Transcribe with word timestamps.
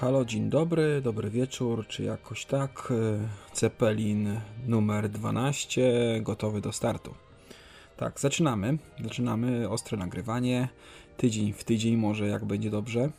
Halo, 0.00 0.24
dzień 0.24 0.50
dobry, 0.50 1.00
dobry 1.00 1.30
wieczór, 1.30 1.86
czy 1.86 2.02
jakoś 2.02 2.46
tak. 2.46 2.92
Cepelin 3.52 4.40
numer 4.66 5.08
12, 5.08 6.20
gotowy 6.22 6.60
do 6.60 6.72
startu. 6.72 7.14
Tak, 7.96 8.20
zaczynamy. 8.20 8.78
Zaczynamy 9.04 9.68
ostre 9.68 9.98
nagrywanie. 9.98 10.68
Tydzień 11.16 11.52
w 11.52 11.64
tydzień, 11.64 11.96
może 11.96 12.28
jak 12.28 12.44
będzie 12.44 12.70
dobrze. 12.70 13.10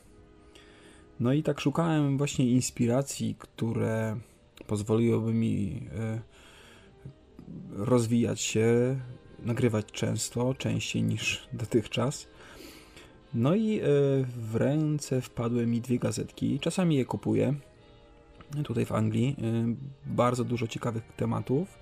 No 1.20 1.34
i 1.34 1.44
tak 1.44 1.60
szukałem 1.60 2.18
właśnie 2.18 2.52
inspiracji, 2.52 3.36
które 3.40 4.20
pozwoliłyby 4.68 5.34
mi 5.34 5.88
e, 6.00 6.22
rozwijać 7.70 8.42
się, 8.42 9.00
nagrywać 9.40 9.86
często, 9.86 10.54
częściej 10.54 11.04
niż 11.04 11.48
dotychczas. 11.54 12.28
No 13.34 13.56
i 13.56 13.80
e, 13.80 13.84
w 14.26 14.56
ręce 14.56 15.22
wpadły 15.22 15.68
mi 15.68 15.82
dwie 15.82 16.00
gazetki. 16.00 16.60
Czasami 16.60 16.96
je 16.96 17.06
kupuję. 17.06 17.54
Tutaj 18.64 18.86
w 18.86 18.92
Anglii 18.92 19.36
e, 19.38 19.76
bardzo 20.06 20.44
dużo 20.44 20.68
ciekawych 20.68 21.04
tematów 21.18 21.80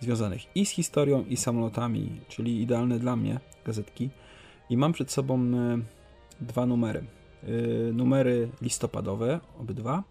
związanych 0.00 0.56
i 0.56 0.66
z 0.66 0.70
historią, 0.70 1.24
i 1.24 1.36
samolotami, 1.36 2.20
czyli 2.28 2.62
idealne 2.62 2.98
dla 2.98 3.16
mnie 3.16 3.40
gazetki. 3.64 4.10
I 4.70 4.76
mam 4.76 4.92
przed 4.92 5.12
sobą 5.12 5.52
dwa 6.40 6.66
numery. 6.66 7.04
Numery 7.92 8.48
listopadowe, 8.62 9.40
obydwa. 9.58 10.04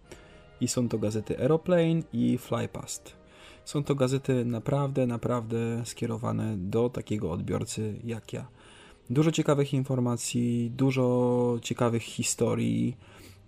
I 0.60 0.68
są 0.68 0.88
to 0.88 0.98
gazety 0.98 1.38
Aeroplane 1.38 2.02
i 2.12 2.38
Flypast. 2.38 3.16
Są 3.64 3.84
to 3.84 3.94
gazety 3.94 4.44
naprawdę, 4.44 5.06
naprawdę 5.06 5.82
skierowane 5.84 6.56
do 6.56 6.90
takiego 6.90 7.32
odbiorcy 7.32 7.94
jak 8.04 8.32
ja. 8.32 8.46
Dużo 9.10 9.32
ciekawych 9.32 9.74
informacji, 9.74 10.72
dużo 10.76 11.58
ciekawych 11.62 12.02
historii, 12.02 12.96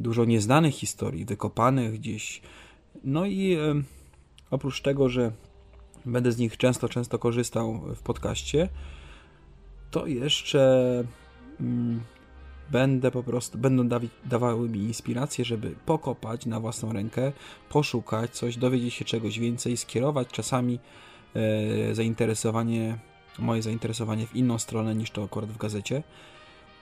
dużo 0.00 0.24
nieznanych 0.24 0.74
historii, 0.74 1.24
wykopanych 1.24 1.92
gdzieś. 1.92 2.42
No 3.04 3.26
i 3.26 3.54
e, 3.54 3.74
oprócz 4.50 4.80
tego, 4.80 5.08
że 5.08 5.32
będę 6.06 6.32
z 6.32 6.38
nich 6.38 6.56
często, 6.56 6.88
często 6.88 7.18
korzystał 7.18 7.80
w 7.94 8.02
podcaście, 8.02 8.68
to 9.90 10.06
jeszcze 10.06 11.04
mm, 11.60 12.00
będę 12.70 13.10
po 13.10 13.22
prostu, 13.22 13.58
będą 13.58 13.88
dawi, 13.88 14.08
dawały 14.24 14.68
mi 14.68 14.78
inspirację, 14.78 15.44
żeby 15.44 15.74
pokopać 15.86 16.46
na 16.46 16.60
własną 16.60 16.92
rękę, 16.92 17.32
poszukać 17.68 18.30
coś, 18.30 18.56
dowiedzieć 18.56 18.94
się 18.94 19.04
czegoś 19.04 19.38
więcej, 19.38 19.76
skierować 19.76 20.28
czasami 20.28 20.78
e, 21.34 21.94
zainteresowanie, 21.94 22.98
moje 23.38 23.62
zainteresowanie 23.62 24.26
w 24.26 24.36
inną 24.36 24.58
stronę 24.58 24.94
niż 24.94 25.10
to 25.10 25.24
akurat 25.24 25.50
w 25.50 25.58
gazecie. 25.58 26.02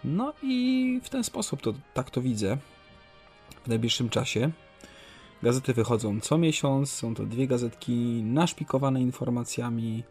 No 0.05 0.33
i 0.43 1.01
w 1.05 1.09
ten 1.09 1.25
sposób 1.25 1.63
to 1.63 1.75
tak 1.95 2.11
to 2.11 2.21
widzę 2.21 2.59
w 3.65 3.69
najbliższym 3.69 4.09
czasie. 4.09 4.51
Gazety 5.43 5.75
wychodzą 5.75 6.21
co 6.21 6.39
miesiąc, 6.39 6.93
są 6.93 7.15
to 7.15 7.27
dwie 7.27 7.47
gazetki 7.47 8.23
naszpikowane 8.25 9.03
informacjami, 9.03 10.03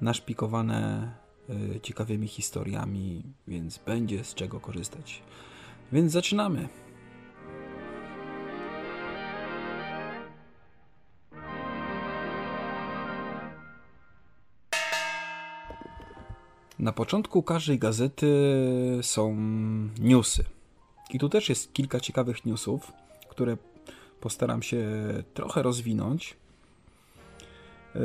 naszpikowane 0.00 1.12
Y, 1.50 1.80
ciekawymi 1.80 2.28
historiami, 2.28 3.22
więc 3.48 3.78
będzie 3.78 4.24
z 4.24 4.34
czego 4.34 4.60
korzystać. 4.60 5.22
Więc 5.92 6.12
zaczynamy. 6.12 6.68
Na 16.78 16.92
początku 16.92 17.42
każdej 17.42 17.78
gazety 17.78 18.28
są 19.02 19.36
newsy. 19.98 20.44
I 21.10 21.18
tu 21.18 21.28
też 21.28 21.48
jest 21.48 21.72
kilka 21.72 22.00
ciekawych 22.00 22.44
newsów, 22.44 22.92
które 23.28 23.56
postaram 24.20 24.62
się 24.62 24.84
trochę 25.34 25.62
rozwinąć. 25.62 26.36
Yy, 27.94 28.00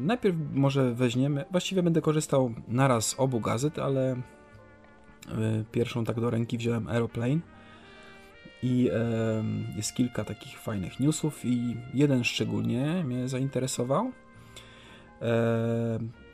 najpierw 0.00 0.36
może 0.52 0.94
weźmiemy, 0.94 1.44
właściwie 1.50 1.82
będę 1.82 2.00
korzystał 2.00 2.54
naraz 2.68 3.06
z 3.06 3.20
obu 3.20 3.40
gazet, 3.40 3.78
ale 3.78 4.16
yy, 5.28 5.64
pierwszą 5.72 6.04
tak 6.04 6.20
do 6.20 6.30
ręki 6.30 6.58
wziąłem 6.58 6.88
Aeroplane 6.88 7.40
i 8.62 8.82
yy, 8.82 8.92
jest 9.76 9.94
kilka 9.94 10.24
takich 10.24 10.58
fajnych 10.58 11.00
newsów 11.00 11.44
i 11.44 11.76
jeden 11.94 12.24
szczególnie 12.24 13.04
mnie 13.04 13.28
zainteresował. 13.28 14.12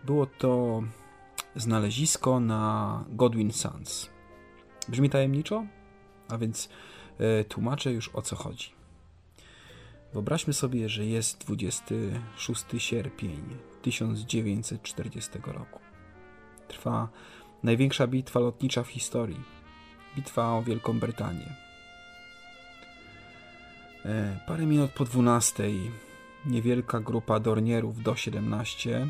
Było 0.04 0.26
to 0.26 0.82
znalezisko 1.56 2.40
na 2.40 3.04
Godwin 3.08 3.52
Sands. 3.52 4.10
Brzmi 4.88 5.10
tajemniczo? 5.10 5.64
A 6.28 6.38
więc 6.38 6.68
tłumaczę 7.48 7.92
już 7.92 8.10
o 8.14 8.22
co 8.22 8.36
chodzi. 8.36 8.80
Wyobraźmy 10.12 10.52
sobie, 10.52 10.88
że 10.88 11.06
jest 11.06 11.44
26 11.44 12.64
sierpień 12.78 13.42
1940 13.82 15.30
roku. 15.46 15.80
Trwa 16.68 17.08
największa 17.62 18.06
bitwa 18.06 18.40
lotnicza 18.40 18.82
w 18.82 18.88
historii. 18.88 19.40
Bitwa 20.16 20.52
o 20.52 20.62
Wielką 20.62 21.00
Brytanię. 21.00 21.56
E, 24.04 24.38
parę 24.46 24.66
minut 24.66 24.90
po 24.90 25.04
12 25.04 25.64
niewielka 26.46 27.00
grupa 27.00 27.40
dornierów 27.40 28.02
do 28.02 28.16
17 28.16 29.06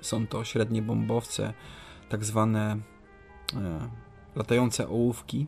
są 0.00 0.26
to 0.26 0.44
średnie 0.44 0.82
bombowce, 0.82 1.52
tak 2.08 2.24
zwane 2.24 2.76
e, 3.56 3.88
latające 4.36 4.88
ołówki 4.88 5.46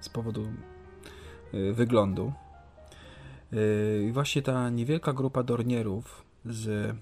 z 0.00 0.08
powodu 0.08 0.42
e, 1.52 1.72
wyglądu. 1.72 2.32
Yy, 3.52 4.06
I 4.08 4.12
właśnie 4.12 4.42
ta 4.42 4.70
niewielka 4.70 5.12
grupa 5.12 5.42
dornierów 5.42 6.24
z 6.44 6.96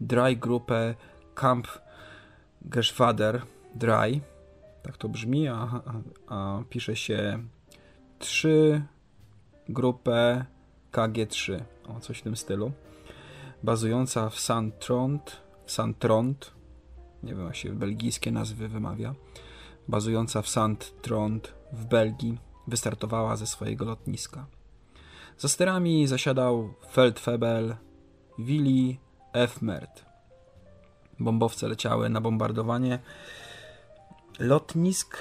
Dry 0.00 0.36
grupę 0.36 0.94
Camp 1.34 1.68
Geschwader 2.62 3.42
Dry, 3.74 4.20
tak 4.82 4.96
to 4.96 5.08
brzmi, 5.08 5.48
a, 5.48 5.80
a, 6.28 6.62
pisze 6.70 6.96
się 6.96 7.38
3 8.18 8.82
grupę 9.68 10.44
KG3, 10.92 11.60
o 11.88 12.00
coś 12.00 12.18
w 12.18 12.22
tym 12.22 12.36
stylu, 12.36 12.72
bazująca 13.62 14.30
w 14.30 14.40
Santront, 14.40 15.42
Santront, 15.66 16.52
nie 17.22 17.34
wiem 17.34 17.46
jak 17.46 17.56
się 17.56 17.72
belgijskie 17.72 18.30
nazwy 18.32 18.68
wymawia, 18.68 19.14
bazująca 19.88 20.42
w 20.42 20.48
Santront 20.48 21.54
w 21.72 21.84
Belgii, 21.84 22.38
wystartowała 22.66 23.36
ze 23.36 23.46
swojego 23.46 23.84
lotniska. 23.84 24.46
Za 25.38 25.48
sterami 25.48 26.06
zasiadał 26.06 26.74
Feldfebel 26.92 27.76
Willi 28.38 28.98
F. 29.32 29.62
Mert. 29.62 30.04
Bombowce 31.20 31.68
leciały 31.68 32.08
na 32.08 32.20
bombardowanie 32.20 32.98
lotnisk. 34.38 35.18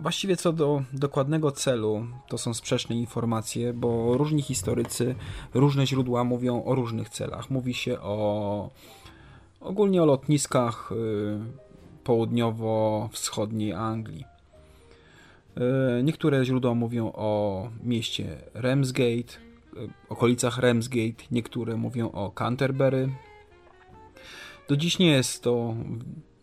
Właściwie 0.00 0.36
co 0.36 0.52
do 0.52 0.82
dokładnego 0.92 1.52
celu, 1.52 2.06
to 2.28 2.38
są 2.38 2.54
sprzeczne 2.54 2.96
informacje, 2.96 3.72
bo 3.72 4.16
różni 4.16 4.42
historycy, 4.42 5.14
różne 5.54 5.86
źródła 5.86 6.24
mówią 6.24 6.64
o 6.64 6.74
różnych 6.74 7.08
celach. 7.08 7.50
Mówi 7.50 7.74
się 7.74 8.00
o 8.00 8.70
ogólnie 9.66 10.02
o 10.02 10.06
lotniskach 10.06 10.92
y, 10.92 11.38
południowo-wschodniej 12.04 13.72
Anglii. 13.72 14.24
E, 15.56 16.02
niektóre 16.02 16.44
źródła 16.44 16.74
mówią 16.74 17.12
o 17.14 17.68
mieście 17.84 18.36
Ramsgate, 18.54 19.32
e, 19.32 19.88
okolicach 20.08 20.58
Ramsgate, 20.58 21.24
niektóre 21.30 21.76
mówią 21.76 22.10
o 22.10 22.30
Canterbury. 22.30 23.08
Do 24.68 24.76
dziś 24.76 24.98
nie 24.98 25.10
jest 25.10 25.42
to 25.42 25.74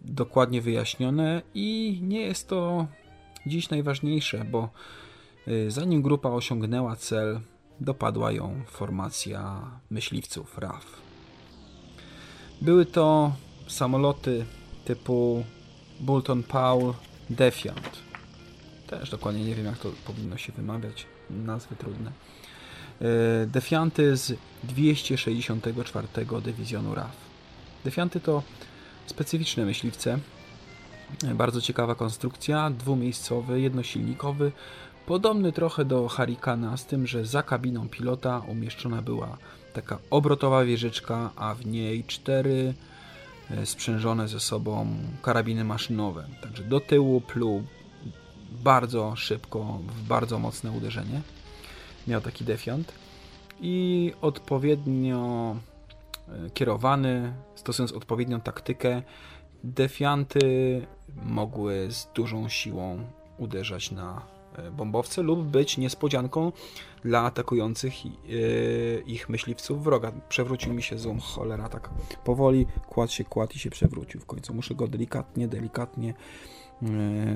dokładnie 0.02 0.62
wyjaśnione 0.62 1.42
i 1.54 2.00
nie 2.02 2.22
jest 2.22 2.48
to 2.48 2.88
dziś 3.46 3.70
najważniejsze, 3.70 4.46
bo 4.52 4.70
zanim 5.68 6.02
grupa 6.02 6.30
osiągnęła 6.30 6.96
cel, 6.96 7.40
dopadła 7.80 8.32
ją 8.32 8.62
formacja 8.68 9.72
myśliwców 9.90 10.58
RAF. 10.58 11.13
Były 12.64 12.86
to 12.86 13.32
samoloty 13.68 14.46
typu 14.86 15.44
Bolton 16.00 16.44
Powell 16.44 16.94
Defiant 17.30 18.04
też 19.00 19.10
dokładnie 19.10 19.46
nie 19.46 19.56
wiem, 19.56 19.66
jak 19.66 19.78
to 19.78 19.92
powinno 20.06 20.38
się 20.38 20.54
wymawiać. 20.54 21.06
Nazwy 21.30 21.76
trudne. 21.76 22.12
E, 23.02 23.46
Defianty 23.46 24.18
z 24.18 24.38
264 24.64 26.08
Dywizjonu 26.44 26.96
RAF. 26.96 27.16
Defianty 27.84 28.20
to 28.20 28.44
specyficzne 29.06 29.66
myśliwce. 29.66 30.20
E, 31.24 31.36
bardzo 31.36 31.62
ciekawa 31.62 31.96
konstrukcja, 31.96 32.70
dwumiejscowy, 32.70 33.62
jednosilnikowy, 33.62 34.52
podobny 35.06 35.52
trochę 35.52 35.86
do 35.86 36.08
Harikana, 36.08 36.78
z 36.78 36.86
tym, 36.86 37.08
że 37.08 37.26
za 37.26 37.44
kabiną 37.44 37.90
pilota 37.90 38.42
umieszczona 38.48 39.02
była 39.02 39.38
taka 39.74 39.98
obrotowa 40.10 40.66
wieżyczka, 40.66 41.32
a 41.36 41.56
w 41.56 41.66
niej 41.66 42.04
cztery 42.04 42.74
e, 43.52 43.66
sprzężone 43.66 44.28
ze 44.28 44.40
sobą 44.40 44.88
karabiny 45.22 45.64
maszynowe. 45.64 46.28
Także 46.42 46.64
do 46.64 46.80
tyłu 46.80 47.22
pluł 47.22 47.64
bardzo 48.64 49.16
szybko, 49.16 49.80
w 49.88 50.04
bardzo 50.04 50.40
mocne 50.40 50.72
uderzenie. 50.72 51.22
miał 52.08 52.22
taki 52.22 52.46
defiant 52.46 52.94
i 53.62 54.14
odpowiednio 54.22 55.56
e, 56.28 56.50
kierowany, 56.50 57.34
stosując 57.56 57.92
odpowiednią 57.92 58.42
taktykę, 58.42 59.02
defianty 59.64 60.86
mogły 61.26 61.92
z 61.92 62.08
dużą 62.16 62.50
siłą 62.50 63.06
uderzać 63.38 63.92
na 63.92 64.33
e, 64.58 64.72
bombowce 64.72 65.22
lub 65.22 65.44
być 65.44 65.78
niespodzianką 65.78 66.52
dla 67.04 67.22
atakujących 67.22 67.94
e, 67.94 68.10
ich 69.02 69.30
myśliwców 69.30 69.84
wroga. 69.84 70.12
Przewrócił 70.30 70.74
mi 70.74 70.84
się 70.84 70.98
zoom, 70.98 71.20
cholera, 71.20 71.70
tak 71.70 71.90
powoli, 72.24 72.66
kładł 72.88 73.12
się, 73.12 73.24
kładł 73.24 73.54
i 73.56 73.60
się 73.60 73.70
przewrócił 73.70 74.22
w 74.22 74.26
końcu. 74.26 74.54
Muszę 74.54 74.76
go 74.76 74.88
delikatnie, 74.88 75.48
delikatnie 75.48 76.14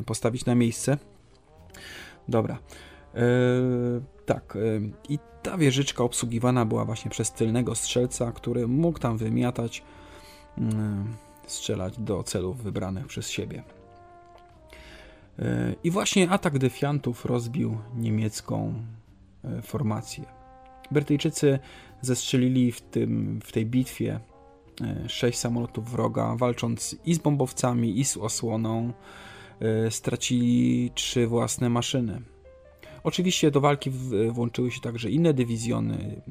postawić 0.05 0.45
na 0.45 0.55
miejsce. 0.55 0.97
Dobra. 2.27 2.59
Tak. 4.25 4.57
I 5.09 5.19
ta 5.43 5.57
wieżyczka 5.57 6.03
obsługiwana 6.03 6.65
była 6.65 6.85
właśnie 6.85 7.11
przez 7.11 7.31
tylnego 7.31 7.75
strzelca, 7.75 8.31
który 8.31 8.67
mógł 8.67 8.99
tam 8.99 9.17
wymiatać, 9.17 9.83
mm, 10.57 11.15
strzelać 11.47 11.99
do 11.99 12.23
celów 12.23 12.63
wybranych 12.63 13.07
przez 13.07 13.29
siebie. 13.29 13.63
E, 15.39 15.75
I 15.83 15.91
właśnie 15.91 16.29
atak 16.29 16.57
defiantów 16.59 17.25
rozbił 17.25 17.77
niemiecką 17.95 18.73
e, 19.43 19.61
formację. 19.61 20.23
Brytyjczycy 20.91 21.59
zestrzelili 22.01 22.71
w, 22.71 22.81
tym, 22.81 23.39
w 23.43 23.51
tej 23.51 23.65
bitwie 23.65 24.19
e, 24.81 25.09
sześć 25.09 25.39
samolotów 25.39 25.91
wroga, 25.91 26.35
walcząc 26.35 26.95
i 27.05 27.13
z 27.13 27.17
bombowcami, 27.17 27.99
i 27.99 28.05
z 28.05 28.17
osłoną. 28.17 28.93
Stracili 29.89 30.91
trzy 30.95 31.27
własne 31.27 31.69
maszyny. 31.69 32.21
Oczywiście 33.03 33.51
do 33.51 33.61
walki 33.61 33.91
włączyły 34.31 34.71
się 34.71 34.81
także 34.81 35.11
inne 35.11 35.33
dywizjony, 35.33 36.21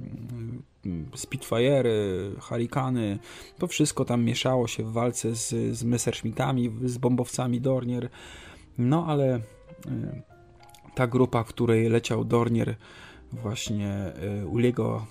mm, 0.85 1.11
Spitfire, 1.15 1.91
Hurricane, 2.41 3.19
to 3.59 3.67
wszystko 3.67 4.05
tam 4.05 4.25
mieszało 4.25 4.67
się 4.69 4.85
w 4.85 4.93
walce 4.93 5.35
z, 5.35 5.77
z 5.77 5.85
Messerschmittami, 5.85 6.73
z 6.85 6.99
bombowcami 6.99 7.61
Dornier, 7.61 8.09
no 8.79 9.07
ale 9.07 9.35
e, 9.35 9.41
ta 10.95 11.07
grupa, 11.07 11.43
w 11.43 11.47
której 11.47 11.89
leciał 11.89 12.25
Dornier, 12.25 12.75
właśnie 13.33 13.91
e, 13.91 14.47
Uliego, 14.47 15.07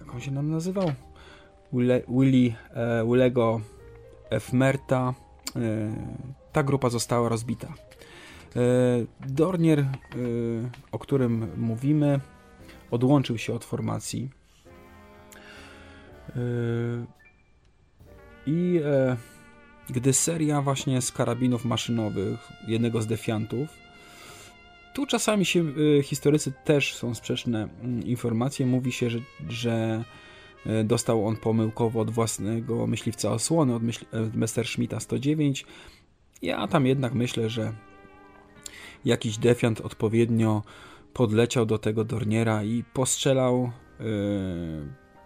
jak 0.00 0.14
on 0.14 0.20
się 0.20 0.30
nam 0.30 0.50
nazywał? 0.50 0.92
Willy, 2.08 2.54
Willego 3.06 3.60
Efmerta, 4.30 5.14
ta 6.52 6.62
grupa 6.62 6.90
została 6.90 7.28
rozbita. 7.28 7.68
E, 8.56 9.06
Dornier, 9.26 9.80
e, 9.80 9.86
o 10.92 10.98
którym 10.98 11.48
mówimy, 11.56 12.20
odłączył 12.90 13.38
się 13.38 13.54
od 13.54 13.64
formacji. 13.64 14.30
E, 16.28 16.40
I 18.46 18.80
gdy 19.90 20.12
seria 20.12 20.62
właśnie 20.62 21.02
z 21.02 21.12
karabinów 21.12 21.64
maszynowych, 21.64 22.52
jednego 22.68 23.02
z 23.02 23.06
defiantów, 23.06 23.68
tu 24.94 25.06
czasami 25.06 25.44
się 25.44 25.64
historycy 26.02 26.52
też 26.64 26.94
są 26.94 27.14
sprzeczne 27.14 27.68
mm, 27.82 28.02
informacje. 28.04 28.66
Mówi 28.66 28.92
się, 28.92 29.10
że, 29.10 29.18
że 29.48 30.04
dostał 30.84 31.26
on 31.26 31.36
pomyłkowo 31.36 32.00
od 32.00 32.10
własnego 32.10 32.86
myśliwca 32.86 33.30
osłony, 33.30 33.74
od 33.74 33.82
Messerschmitta 34.34 35.00
109. 35.00 35.66
Ja 36.42 36.68
tam 36.68 36.86
jednak 36.86 37.14
myślę, 37.14 37.50
że 37.50 37.72
jakiś 39.04 39.38
defiant 39.38 39.80
odpowiednio 39.80 40.62
podleciał 41.12 41.66
do 41.66 41.78
tego 41.78 42.04
Dorniera 42.04 42.64
i 42.64 42.84
postrzelał 42.92 43.72
yy, 44.00 44.06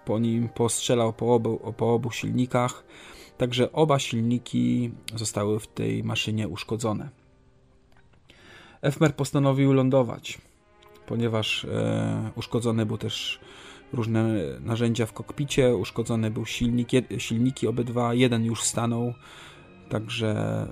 po 0.05 0.19
nim, 0.19 0.49
postrzelał 0.49 1.12
po 1.12 1.35
obu, 1.35 1.75
po 1.77 1.95
obu 1.95 2.11
silnikach, 2.11 2.85
także 3.41 3.73
oba 3.73 3.99
silniki 3.99 4.91
zostały 5.17 5.61
w 5.61 5.67
tej 5.67 6.05
maszynie 6.05 6.49
uszkodzone. 6.49 7.09
Efmer 8.83 9.17
postanowił 9.17 9.73
lądować, 9.73 10.39
ponieważ 11.07 11.65
e, 11.65 12.31
uszkodzony 12.35 12.87
był 12.87 12.99
też 12.99 13.41
różne 13.93 14.25
narzędzia 14.61 15.07
w 15.07 15.13
kokpicie, 15.13 15.77
uszkodzony 15.77 16.31
był 16.31 16.47
silnik, 16.47 16.89
silniki 17.19 17.67
obydwa, 17.67 18.15
jeden 18.15 18.45
już 18.45 18.63
stanął, 18.63 19.15
także 19.89 20.67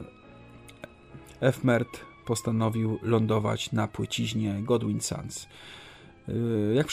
Efmert 1.41 2.01
postanowił 2.27 2.99
lądować 3.03 3.73
na 3.73 3.89
płyciźnie 3.89 4.63
Godwin 4.63 5.01
Sands. 5.01 5.49
Y, 6.29 6.75
jak 6.75 6.87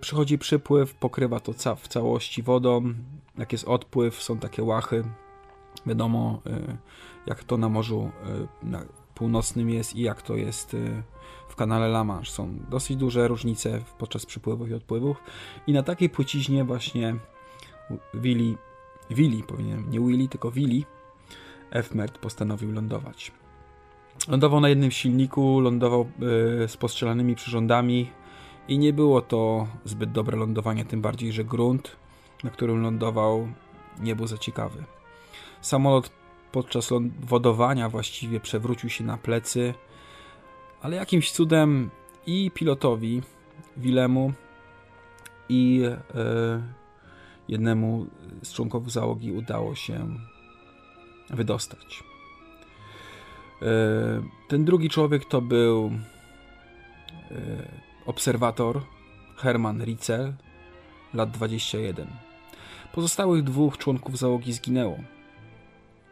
przychodzi 0.00 0.38
przypływ, 0.38 0.94
pokrywa 0.94 1.40
to 1.40 1.54
ca 1.54 1.74
w 1.74 1.88
całości 1.88 2.42
wodą. 2.42 2.94
Jak 3.38 3.52
jest 3.52 3.64
odpływ, 3.64 4.22
są 4.22 4.38
takie 4.38 4.62
łachy. 4.62 5.04
Wiadomo, 5.86 6.40
y, 6.46 6.76
jak 7.26 7.44
to 7.44 7.56
na 7.56 7.68
Morzu 7.68 8.10
y, 8.64 8.98
Północnym 9.14 9.70
jest 9.70 9.96
i 9.96 10.02
jak 10.02 10.22
to 10.22 10.36
jest 10.36 10.76
w 11.48 11.56
kanale 11.56 11.86
La 11.86 12.04
Manche. 12.04 12.30
Są 12.30 12.54
dosyć 12.70 12.96
duże 12.96 13.28
różnice 13.28 13.80
podczas 13.98 14.26
przypływów 14.26 14.70
i 14.70 14.74
odpływów. 14.74 15.22
I 15.66 15.72
na 15.72 15.82
takiej 15.82 16.10
płyciźnie 16.10 16.64
właśnie 16.64 17.16
Willy, 18.14 18.56
Willy 19.10 19.42
powinienem, 19.42 19.90
nie 19.90 20.00
Willy, 20.00 20.28
tylko 20.28 20.50
Willy 20.50 20.82
Efmert 21.70 22.18
postanowił 22.18 22.72
lądować. 22.72 23.32
Lądował 24.28 24.60
na 24.60 24.68
jednym 24.68 24.90
silniku, 24.90 25.60
lądował 25.60 26.08
y, 26.64 26.68
z 26.68 26.76
postrzelanymi 26.76 27.34
przyrządami 27.34 28.10
i 28.68 28.78
nie 28.78 28.92
było 28.92 29.22
to 29.22 29.66
zbyt 29.84 30.12
dobre 30.12 30.36
lądowanie, 30.36 30.84
tym 30.84 31.00
bardziej, 31.00 31.32
że 31.32 31.44
grunt, 31.44 31.96
na 32.44 32.50
którym 32.50 32.82
lądował, 32.82 33.48
nie 34.00 34.16
był 34.16 34.26
za 34.26 34.38
ciekawy. 34.38 34.84
Samolot 35.60 36.10
podczas 36.52 36.90
wodowania 37.20 37.88
właściwie 37.88 38.40
przewrócił 38.40 38.90
się 38.90 39.04
na 39.04 39.16
plecy, 39.16 39.74
ale 40.82 40.96
jakimś 40.96 41.32
cudem 41.32 41.90
i 42.26 42.50
pilotowi, 42.50 43.22
Wilemu, 43.76 44.32
i 45.48 45.82
y, 45.84 46.62
jednemu 47.48 48.06
z 48.42 48.52
członków 48.52 48.92
załogi 48.92 49.32
udało 49.32 49.74
się 49.74 50.08
wydostać. 51.30 52.04
E, 53.62 53.66
ten 54.48 54.64
drugi 54.64 54.90
człowiek 54.90 55.24
to 55.24 55.40
był 55.40 55.92
e, 57.30 57.68
obserwator 58.06 58.80
Hermann 59.36 59.84
Ritzel, 59.84 60.34
lat 61.14 61.30
21. 61.30 62.27
Pozostałych 62.92 63.42
dwóch 63.42 63.78
członków 63.78 64.18
załogi 64.18 64.52
zginęło. 64.52 64.98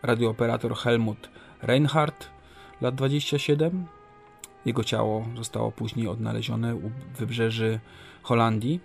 Radiooperator 0.02 0.74
Helmut 0.74 1.30
Reinhardt, 1.62 2.30
lat 2.80 2.94
27. 2.94 3.86
Jego 4.64 4.84
ciało 4.84 5.26
zostało 5.36 5.72
później 5.72 6.08
odnalezione 6.08 6.76
u 6.76 6.90
wybrzeży 7.18 7.80
Holandii, 8.22 8.80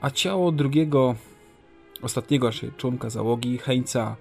a 0.00 0.10
ciało 0.10 0.52
drugiego, 0.52 1.14
ostatniego 2.02 2.50
członka 2.76 3.10
załogi, 3.10 3.58
Heinza 3.58 4.16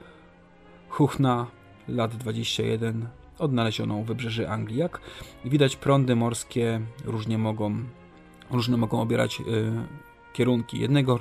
Huchna, 0.89 1.47
lat 1.87 2.15
21, 2.15 3.07
odnaleziono 3.39 3.95
u 3.95 4.03
wybrzeży 4.03 4.49
Anglii. 4.49 4.77
Jak 4.77 5.01
widać, 5.45 5.75
prądy 5.75 6.15
morskie 6.15 6.81
różnie 7.05 7.37
mogą, 7.37 7.83
różne 8.51 8.77
mogą 8.77 9.01
obierać 9.01 9.39
y, 9.39 9.43
kierunki. 10.39 10.79
Jednego 10.79 11.19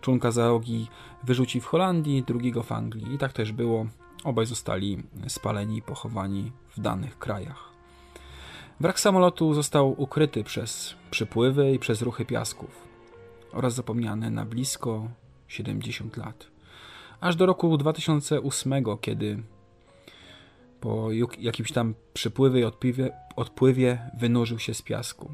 członka 0.00 0.30
załogi 0.30 0.88
wyrzuci 1.22 1.60
w 1.60 1.66
Holandii, 1.66 2.22
drugiego 2.22 2.62
w 2.62 2.72
Anglii. 2.72 3.14
I 3.14 3.18
tak 3.18 3.32
też 3.32 3.52
było. 3.52 3.86
Obaj 4.24 4.46
zostali 4.46 5.02
spaleni 5.28 5.76
i 5.76 5.82
pochowani 5.82 6.52
w 6.76 6.80
danych 6.80 7.18
krajach. 7.18 7.68
Wrak 8.80 9.00
samolotu 9.00 9.54
został 9.54 9.94
ukryty 10.02 10.44
przez 10.44 10.94
przypływy 11.10 11.72
i 11.72 11.78
przez 11.78 12.02
ruchy 12.02 12.24
piasków 12.24 12.88
oraz 13.52 13.74
zapomniany 13.74 14.30
na 14.30 14.44
blisko 14.44 15.08
70 15.48 16.16
lat. 16.16 16.46
Aż 17.20 17.36
do 17.36 17.46
roku 17.46 17.76
2008, 17.76 18.84
kiedy 19.00 19.42
po 20.80 21.08
jakimś 21.38 21.72
tam 21.72 21.94
przypływie 22.14 22.60
i 22.60 22.64
odpływie, 22.64 23.10
odpływie 23.36 24.10
wynurzył 24.18 24.58
się 24.58 24.74
z 24.74 24.82
piasku. 24.82 25.30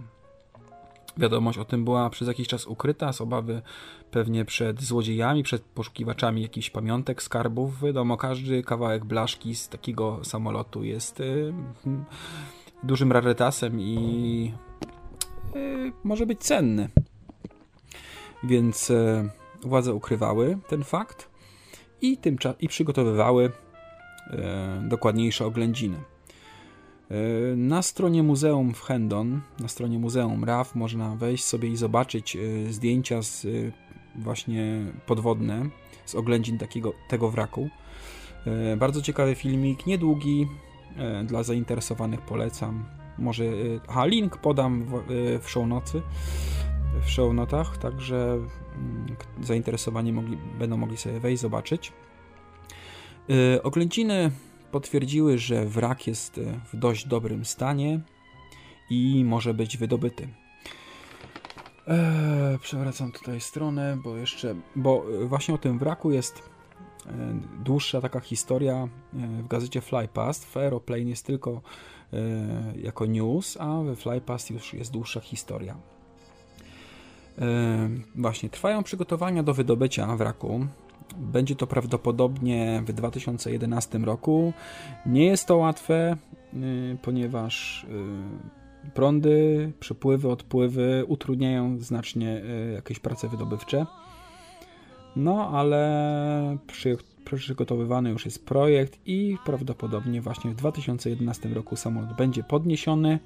Wiadomość 1.19 1.59
o 1.59 1.65
tym 1.65 1.85
była 1.85 2.11
przez 2.11 2.29
jakiś 2.29 2.49
czas 2.49 2.67
ukryta 2.67 3.13
z 3.13 3.21
obawy 3.21 3.63
pewnie 4.11 4.45
przed 4.45 4.83
złodziejami, 4.83 5.43
przed 5.43 5.63
poszukiwaczami 5.63 6.43
jakichś 6.43 6.71
pamiątek, 6.71 7.23
skarbów. 7.23 7.83
Wiadomo, 7.83 8.17
każdy 8.17 8.63
kawałek 8.63 9.05
blaszki 9.05 9.55
z 9.55 9.69
takiego 9.69 10.21
samolotu 10.25 10.85
jest 10.85 11.21
y, 11.21 11.53
dużym 12.83 13.13
rarytasem 13.13 13.81
i 13.81 14.53
y, 15.57 15.93
może 16.05 16.27
być 16.27 16.41
cenny. 16.41 16.89
Więc 18.45 18.91
y, 18.91 19.31
władze 19.63 19.95
ukrywały 19.95 20.59
ten 20.69 20.85
fakt 20.85 21.31
i, 22.01 22.17
tym 22.17 22.37
i 22.61 22.69
przygotowywały 22.69 23.53
E, 24.31 24.83
dokładniejsze 24.89 25.47
oględziny. 25.47 25.97
Na 27.57 27.83
stronie 27.83 28.23
muzeum 28.23 28.75
w 28.75 28.83
Hendon, 28.83 29.41
na 29.61 29.69
stronie 29.69 29.99
muzeum 29.99 30.45
RAF 30.45 30.75
można 30.75 31.17
wejść 31.17 31.45
sobie 31.45 31.69
i 31.69 31.77
zobaczyć 31.77 32.37
zdjęcia 32.71 33.23
z 33.23 33.47
właśnie 34.17 34.85
podwodne 35.07 35.69
z 36.05 36.15
oględzin 36.15 36.59
takiego, 36.59 36.93
tego 37.09 37.31
wraku. 37.31 37.69
Bardzo 38.79 39.03
ciekawy 39.03 39.35
filmik, 39.35 39.87
niedługi, 39.87 40.47
dla 41.25 41.43
zainteresowanych 41.43 42.21
polecam. 42.21 42.85
Może, 43.19 43.45
aha, 43.89 44.07
link 44.07 44.37
podam 44.37 44.85
w, 44.85 45.03
w 45.43 45.51
show 45.51 45.67
nocy, 45.67 46.03
w 47.03 47.11
show 47.11 47.35
notach, 47.35 47.79
także 47.79 48.39
mm, 48.77 49.17
zainteresowani 49.43 50.13
mogli, 50.13 50.39
będą 50.59 50.77
mogli 50.77 50.97
sobie 50.97 51.21
wejść, 51.21 51.43
zobaczyć. 51.43 51.93
Oględziny 53.63 54.31
potwierdziły, 54.73 55.39
że 55.39 55.67
wrak 55.67 56.07
jest 56.07 56.39
e, 56.39 56.61
w 56.73 56.77
dość 56.77 57.07
dobrym 57.07 57.45
stanie 57.45 58.01
i 58.91 59.25
może 59.25 59.55
być 59.55 59.77
wydobyty. 59.77 60.29
Eee, 61.87 62.59
przewracam 62.59 63.13
tutaj 63.13 63.41
stronę, 63.41 63.99
bo 64.05 64.17
jeszcze, 64.17 64.55
bo 64.77 65.05
e, 65.23 65.27
właśnie 65.27 65.55
o 65.55 65.59
tym 65.59 65.79
wraku 65.79 66.11
jest 66.11 66.43
e, 67.07 67.11
dłuższa 67.65 68.01
taka 68.01 68.21
historia 68.21 68.89
w 69.13 69.49
gazecie 69.49 69.81
Flypast. 69.81 70.45
W 70.45 70.57
Aeroplane 70.57 71.11
jest 71.11 71.27
tylko 71.27 71.63
jako 72.77 73.07
news, 73.07 73.57
a 73.61 73.83
we 73.83 73.97
Flypast 73.97 74.51
już 74.51 74.75
jest 74.75 74.93
dłuższa 74.93 75.21
historia. 75.21 75.77
Właśnie, 78.17 78.51
trwają 78.51 78.83
przygotowania 78.83 79.43
do 79.43 79.55
wydobycia 79.55 80.17
wraku. 80.17 80.67
Będzie 81.17 81.57
to 81.57 81.67
prawdopodobnie 81.67 82.83
w 82.87 82.93
2011 82.93 83.99
roku. 83.99 84.53
Nie 85.07 85.25
jest 85.25 85.47
to 85.47 85.57
łatwe, 85.57 86.17
y, 86.55 86.97
ponieważ 87.03 87.85
y, 88.89 88.91
prądy, 88.95 89.73
przepływy, 89.81 90.29
odpływy 90.29 91.05
utrudniają 91.09 91.79
znacznie 91.79 92.43
y, 92.69 92.73
jakieś 92.75 92.99
prace 92.99 93.29
wydobywcze. 93.29 93.87
No, 95.17 95.49
ale 95.49 96.59
przy, 96.67 96.97
przygotowywany 97.25 98.11
już 98.11 98.25
jest 98.25 98.47
projekt 98.47 98.99
i 99.07 99.37
prawdopodobnie 99.45 100.21
właśnie 100.21 100.51
w 100.51 100.55
2011 100.55 101.49
roku 101.49 101.77
samolot 101.77 102.17
będzie 102.17 102.43
podniesiony 102.43 103.19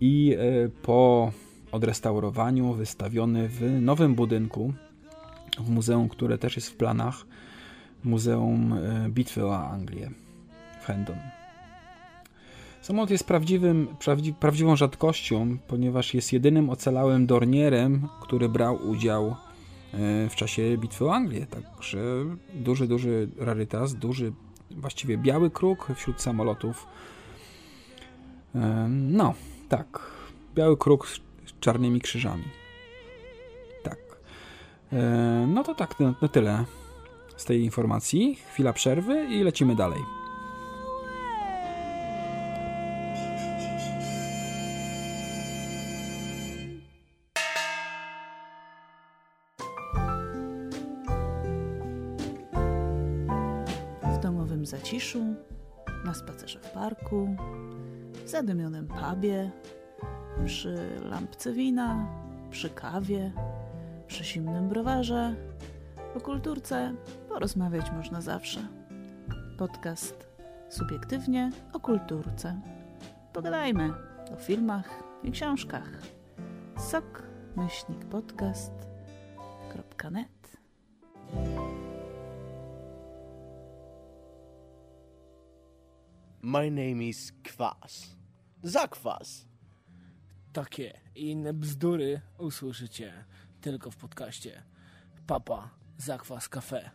i 0.00 0.36
po 0.82 1.32
odrestaurowaniu 1.72 2.72
wystawiony 2.72 3.48
w 3.48 3.80
nowym 3.80 4.14
budynku 4.14 4.72
w 5.58 5.70
muzeum, 5.70 6.08
które 6.08 6.38
też 6.38 6.56
jest 6.56 6.68
w 6.68 6.76
planach, 6.76 7.26
Muzeum 8.04 8.72
e, 8.72 9.08
Bitwy 9.08 9.46
o 9.46 9.68
Anglię 9.68 10.10
w 10.80 10.86
Hendon. 10.86 11.16
Samolot 12.80 13.10
jest 13.10 13.24
prawdziwym, 13.24 13.88
prawdzi, 14.04 14.34
prawdziwą 14.34 14.76
rzadkością, 14.76 15.58
ponieważ 15.68 16.14
jest 16.14 16.32
jedynym 16.32 16.70
ocalałym 16.70 17.26
dornierem, 17.26 18.08
który 18.22 18.48
brał 18.48 18.88
udział 18.88 19.26
e, 19.26 20.28
w 20.28 20.34
czasie 20.34 20.78
bitwy 20.78 21.04
o 21.04 21.14
Anglię. 21.14 21.46
Także 21.46 21.98
duży, 22.54 22.86
duży 22.86 23.28
rarytas, 23.38 23.94
duży, 23.94 24.32
właściwie 24.70 25.18
biały 25.18 25.50
kruk 25.50 25.88
wśród 25.96 26.22
samolotów. 26.22 26.86
E, 28.54 28.86
no, 28.90 29.34
tak. 29.68 30.10
Biały 30.54 30.76
kruk 30.76 31.08
z 31.08 31.20
czarnymi 31.60 32.00
krzyżami. 32.00 32.44
E, 34.92 35.46
no 35.48 35.64
to 35.64 35.74
tak, 35.74 36.00
na, 36.00 36.28
tyle 36.28 36.64
z 37.36 37.44
tej 37.44 37.64
informacji. 37.64 38.34
Chwila 38.34 38.72
przerwy 38.72 39.24
i 39.24 39.42
lecimy 39.42 39.76
dalej. 39.76 40.00
W 54.02 54.18
domowym 54.22 54.66
zaciszu, 54.66 55.34
na 56.04 56.14
spacerze 56.14 56.58
w 56.60 56.70
parku, 56.70 57.36
w 58.24 58.28
zadymionym 58.28 58.88
pubie, 58.88 59.50
przy 60.46 61.00
lampce 61.10 61.52
wina, 61.52 62.06
przy 62.50 62.70
kawie 62.70 63.32
przy 64.06 64.24
zimnym 64.24 64.68
browarze. 64.68 65.34
O 66.16 66.20
kulturce 66.20 66.94
porozmawiać 67.28 67.92
można 67.92 68.20
zawsze. 68.20 68.60
Podcast 69.58 70.28
subiektywnie 70.68 71.50
o 71.72 71.80
kulturce. 71.80 72.60
Pogadajmy 73.32 73.92
o 74.34 74.36
filmach 74.36 75.02
i 75.24 75.32
książkach. 75.32 76.02
sok 76.78 77.22
myślnik 77.56 78.04
podcast.net 78.04 80.56
My 86.42 86.70
name 86.70 87.04
is 87.04 87.32
Kwas. 87.42 88.16
Zakwas. 88.62 89.46
Takie 90.52 91.00
i 91.14 91.30
inne 91.30 91.54
bzdury 91.54 92.20
usłyszycie 92.38 93.12
tylko 93.66 93.90
w 93.90 93.96
podcaście 93.96 94.62
Papa 95.26 95.70
Zakwas 95.98 96.48
Cafe. 96.48 96.90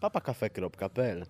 papakafe.pl 0.00 1.26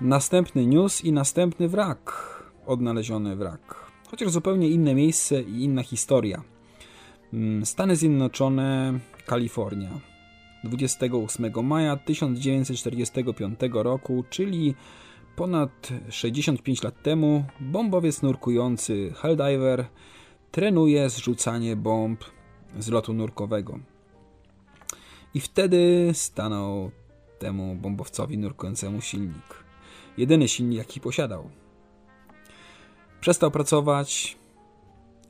Następny 0.00 0.66
news 0.66 1.04
i 1.04 1.12
następny 1.12 1.68
wrak. 1.68 2.34
Odnaleziony 2.66 3.36
wrak. 3.36 3.90
Chociaż 4.10 4.30
zupełnie 4.30 4.68
inne 4.68 4.94
miejsce 4.94 5.42
i 5.42 5.64
inna 5.64 5.82
historia. 5.82 6.53
Mm, 7.34 7.66
Stany 7.66 7.96
Zjednoczone 7.96 8.98
Kalifornia. 9.26 9.90
28 10.64 11.62
maja 11.62 11.96
1945 11.96 13.60
roku, 13.72 14.24
czyli 14.30 14.74
ponad 15.36 15.88
65 16.10 16.82
lat 16.82 17.02
temu, 17.02 17.44
bombowiec 17.60 18.22
nurkujący 18.22 19.12
Helldiver 19.16 19.86
trenuje 20.50 21.10
zrzucanie 21.10 21.76
bomb 21.76 22.24
z 22.78 22.88
lotu 22.88 23.12
nurkowego. 23.12 23.78
I 25.34 25.40
wtedy 25.40 26.10
stanął 26.12 26.90
temu 27.38 27.74
bombowcowi 27.74 28.38
nurkującemu 28.38 29.00
silnik. 29.00 29.64
Jedyny 30.16 30.48
silnik, 30.48 30.78
jaki 30.78 31.00
posiadał. 31.00 31.50
Przestał 33.20 33.50
pracować 33.50 34.36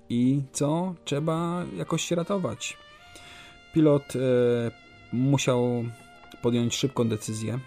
i 0.09 0.43
co? 0.53 0.95
Trzeba 1.05 1.65
jakoś 1.77 2.05
się 2.05 2.15
ratować. 2.15 2.77
Pilot 3.75 4.17
e, 4.17 4.19
musiał 5.13 5.85
podjąć 6.43 6.77
szybką 6.77 7.09
decyzję 7.09 7.59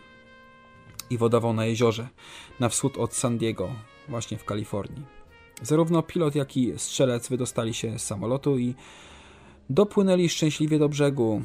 i 1.10 1.17
wodował 1.17 1.53
na 1.53 1.65
jeziorze 1.65 2.08
na 2.60 2.70
wschód 2.70 2.98
od 2.98 3.13
San 3.13 3.38
Diego, 3.38 3.70
właśnie 4.08 4.38
w 4.38 4.46
Kalifornii. 4.46 5.06
Zarówno 5.62 6.03
pilot, 6.03 6.36
jak 6.36 6.58
i 6.58 6.74
strzelec 6.77 7.29
wydostali 7.29 7.74
się 7.74 8.00
z 8.00 8.03
samolotu 8.03 8.58
i 8.58 8.75
dopłynęli 9.70 10.29
szczęśliwie 10.29 10.79
do 10.79 10.89
brzegu. 10.89 11.41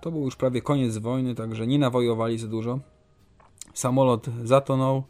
To 0.00 0.10
był 0.10 0.24
już 0.24 0.36
prawie 0.36 0.62
koniec 0.62 0.98
wojny, 0.98 1.34
także 1.34 1.66
nie 1.66 1.78
nawojowali 1.78 2.38
za 2.38 2.48
dużo. 2.48 2.80
Samolot 3.74 4.26
zatonął 4.44 5.04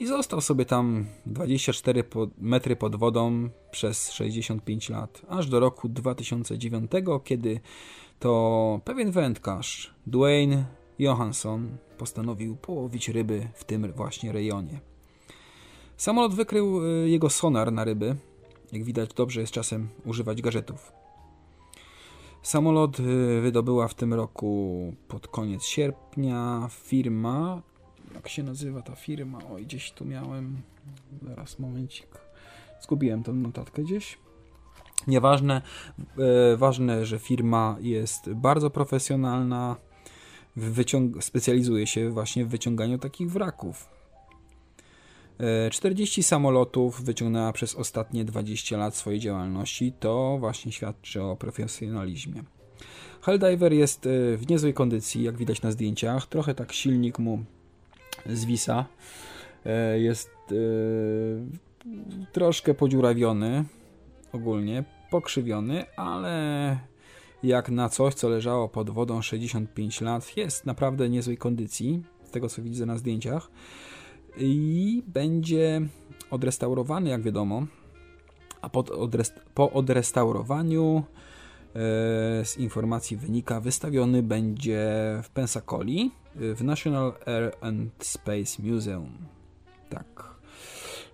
i 0.00 0.06
został 0.06 0.40
sobie 0.40 0.64
tam 0.64 1.06
24 1.26 2.04
metry 2.38 2.76
pod 2.76 2.96
wodą 2.96 3.48
przez 3.70 4.12
65 4.12 4.90
lat, 4.90 5.22
aż 5.28 5.48
do 5.48 5.60
roku 5.60 5.88
2009, 5.88 6.90
kiedy 7.24 7.60
to 8.18 8.80
pewien 8.84 9.10
wędkarz, 9.10 9.94
Dwayne 10.06 10.64
Johansson, 10.98 11.76
postanowił 11.98 12.56
połowić 12.56 13.08
ryby 13.08 13.48
w 13.54 13.64
tym 13.64 13.92
właśnie 13.92 14.32
rejonie. 14.32 14.80
Samolot 15.96 16.34
wykrył 16.34 16.86
y, 16.86 17.08
jego 17.08 17.30
sonar 17.30 17.72
na 17.72 17.84
ryby. 17.84 18.16
Jak 18.72 18.84
widać, 18.84 19.14
dobrze 19.14 19.40
jest 19.40 19.52
czasem 19.52 19.88
używać 20.04 20.42
gadżetów. 20.42 20.92
Samolot 22.42 23.00
y, 23.00 23.40
wydobyła 23.40 23.88
w 23.88 23.94
tym 23.94 24.14
roku 24.14 24.92
pod 25.08 25.28
koniec 25.28 25.64
sierpnia 25.64 26.68
firma 26.70 27.62
jak 28.14 28.28
się 28.28 28.42
nazywa 28.42 28.82
ta 28.82 28.94
firma? 28.94 29.38
Oj, 29.52 29.64
gdzieś 29.66 29.92
tu 29.92 30.04
miałem. 30.04 30.62
Zaraz, 31.22 31.58
momencik. 31.58 32.08
Zgubiłem 32.82 33.22
tę 33.22 33.32
notatkę 33.32 33.82
gdzieś. 33.82 34.18
Nieważne, 35.06 35.62
e, 36.52 36.56
ważne, 36.56 37.06
że 37.06 37.18
firma 37.18 37.76
jest 37.80 38.32
bardzo 38.32 38.70
profesjonalna, 38.70 39.76
specjalizuje 41.20 41.86
się 41.86 42.10
właśnie 42.10 42.44
w 42.44 42.48
wyciąganiu 42.48 42.98
takich 42.98 43.30
wraków. 43.30 43.88
40 45.70 46.22
samolotów 46.22 47.04
wyciągnęła 47.04 47.52
przez 47.52 47.74
ostatnie 47.74 48.24
20 48.24 48.76
lat 48.76 48.96
swojej 48.96 49.20
działalności. 49.20 49.92
To 50.00 50.36
właśnie 50.40 50.72
świadczy 50.72 51.22
o 51.22 51.36
profesjonalizmie. 51.36 52.42
Helldiver 53.22 53.72
jest 53.72 54.08
w 54.36 54.48
niezłej 54.48 54.74
kondycji, 54.74 55.22
jak 55.22 55.36
widać 55.36 55.62
na 55.62 55.70
zdjęciach. 55.70 56.26
Trochę 56.26 56.54
tak 56.54 56.72
silnik 56.72 57.18
mu 57.18 57.44
zwisa. 58.26 58.86
Jest 59.96 60.30
troszkę 62.32 62.74
podziurawiony 62.74 63.64
ogólnie, 64.32 64.84
pokrzywiony, 65.10 65.84
ale 65.96 66.78
jak 67.42 67.70
na 67.70 67.88
coś, 67.88 68.14
co 68.14 68.28
leżało 68.28 68.68
pod 68.68 68.90
wodą 68.90 69.22
65 69.22 70.00
lat, 70.00 70.36
jest 70.36 70.66
naprawdę 70.66 71.08
niezłej 71.08 71.36
kondycji, 71.36 72.02
z 72.24 72.30
tego 72.30 72.48
co 72.48 72.62
widzę 72.62 72.86
na 72.86 72.98
zdjęciach. 72.98 73.50
I 74.36 75.02
będzie 75.06 75.80
odrestaurowany, 76.30 77.10
jak 77.10 77.22
wiadomo, 77.22 77.66
a 78.62 78.70
odrest 78.72 79.40
po 79.54 79.72
odrestaurowaniu 79.72 81.02
e, 81.02 81.04
z 82.44 82.56
informacji 82.58 83.16
wynika, 83.16 83.60
wystawiony 83.60 84.22
będzie 84.22 84.88
w 85.22 85.30
Pensacoli 85.30 86.10
w 86.34 86.64
National 86.64 87.12
Air 87.26 87.52
and 87.60 87.90
Space 87.98 88.62
Museum. 88.62 89.12
Tak. 89.88 90.24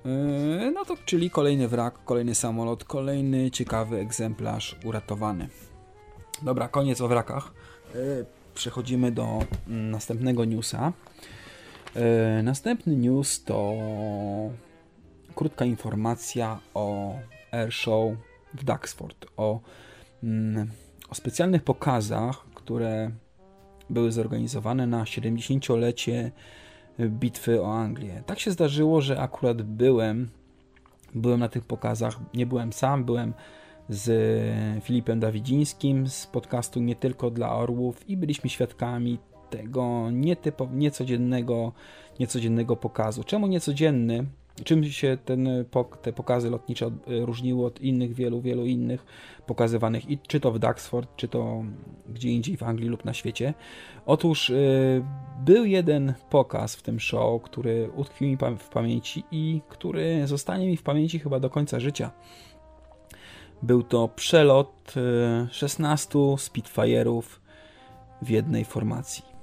E, 0.06 0.70
no 0.70 0.84
to 0.84 0.96
czyli 1.04 1.30
kolejny 1.30 1.68
wrak, 1.68 2.04
kolejny 2.04 2.34
samolot, 2.34 2.84
kolejny 2.84 3.50
ciekawy 3.50 3.96
egzemplarz 3.96 4.76
uratowany. 4.84 5.48
Dobra, 6.42 6.68
koniec 6.68 7.00
o 7.00 7.08
wrakach. 7.08 7.52
E, 7.94 7.98
przechodzimy 8.54 9.12
do 9.12 9.38
mm, 9.68 9.90
następnego 9.90 10.44
newsa. 10.44 10.92
Następny 12.42 12.96
news 12.96 13.44
to 13.44 13.74
krótka 15.34 15.64
informacja 15.64 16.58
o 16.74 17.14
Airshow 17.52 18.16
w 18.54 18.64
Duxford, 18.64 19.26
o, 19.36 19.60
mm, 20.22 20.70
o 21.08 21.14
specjalnych 21.14 21.62
pokazach, 21.62 22.44
które 22.54 23.10
były 23.90 24.12
zorganizowane 24.12 24.86
na 24.86 25.04
70-lecie 25.04 26.32
bitwy 27.00 27.62
o 27.62 27.74
Anglię. 27.74 28.22
Tak 28.26 28.38
się 28.38 28.50
zdarzyło, 28.50 29.00
że 29.00 29.20
akurat 29.20 29.62
byłem, 29.62 30.28
byłem 31.14 31.40
na 31.40 31.48
tych 31.48 31.64
pokazach, 31.64 32.18
nie 32.34 32.46
byłem 32.46 32.72
sam, 32.72 33.04
byłem 33.04 33.34
z 33.88 34.84
Filipem 34.84 35.20
Dawidzińskim 35.20 36.08
z 36.08 36.26
podcastu 36.26 36.80
Nie 36.80 36.96
Tylko 36.96 37.30
dla 37.30 37.56
Orłów 37.56 38.10
i 38.10 38.16
byliśmy 38.16 38.50
świadkami 38.50 39.18
tego 39.50 40.10
nietypo, 40.10 40.68
niecodziennego, 40.72 41.72
niecodziennego 42.20 42.76
pokazu. 42.76 43.24
Czemu 43.24 43.46
niecodzienny? 43.46 44.26
Czym 44.64 44.84
się 44.84 45.18
ten, 45.24 45.48
te 46.02 46.12
pokazy 46.12 46.50
lotnicze 46.50 46.90
różniły 47.06 47.66
od 47.66 47.80
innych, 47.80 48.14
wielu, 48.14 48.40
wielu 48.40 48.66
innych 48.66 49.06
pokazywanych, 49.46 50.10
i 50.10 50.18
czy 50.18 50.40
to 50.40 50.52
w 50.52 50.58
Duxford, 50.58 51.16
czy 51.16 51.28
to 51.28 51.64
gdzie 52.08 52.30
indziej 52.30 52.56
w 52.56 52.62
Anglii 52.62 52.88
lub 52.88 53.04
na 53.04 53.14
świecie? 53.14 53.54
Otóż 54.06 54.48
yy, 54.48 55.04
był 55.44 55.64
jeden 55.64 56.14
pokaz 56.30 56.76
w 56.76 56.82
tym 56.82 57.00
show, 57.00 57.42
który 57.42 57.90
utkwił 57.96 58.28
mi 58.28 58.36
w 58.58 58.68
pamięci 58.68 59.24
i 59.30 59.60
który 59.68 60.26
zostanie 60.26 60.66
mi 60.66 60.76
w 60.76 60.82
pamięci 60.82 61.18
chyba 61.18 61.40
do 61.40 61.50
końca 61.50 61.80
życia. 61.80 62.10
Był 63.62 63.82
to 63.82 64.08
przelot 64.08 64.94
16 65.50 66.18
y, 66.18 66.22
Spitfire'ów 66.22 67.22
w 68.22 68.30
jednej 68.30 68.64
formacji. 68.64 69.35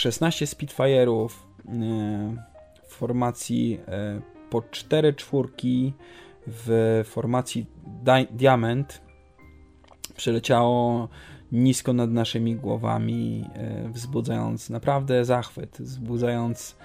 16 0.00 0.46
Spitfire'ów 0.46 1.28
y, 1.28 1.70
w 2.88 2.94
formacji 2.94 3.78
y, 4.18 4.50
po 4.50 4.62
4 4.62 5.14
czwórki 5.14 5.94
w 6.46 7.00
formacji 7.06 7.66
Diamond 8.30 9.02
przeleciało 10.16 11.08
nisko 11.52 11.92
nad 11.92 12.10
naszymi 12.10 12.56
głowami, 12.56 13.44
y, 13.86 13.88
wzbudzając 13.88 14.70
naprawdę 14.70 15.24
zachwyt, 15.24 15.76
wzbudzając 15.80 16.76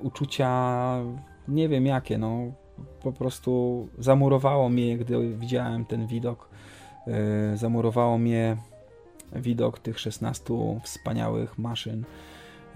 uczucia 0.00 0.96
nie 1.48 1.68
wiem 1.68 1.86
jakie, 1.86 2.18
no 2.18 2.52
po 3.02 3.12
prostu 3.12 3.88
zamurowało 3.98 4.68
mnie, 4.68 4.98
gdy 4.98 5.36
widziałem 5.36 5.84
ten 5.84 6.06
widok. 6.06 6.48
Zamurowało 7.54 8.18
mnie 8.18 8.56
widok 9.34 9.78
tych 9.78 10.00
16 10.00 10.54
wspaniałych 10.82 11.58
maszyn. 11.58 12.04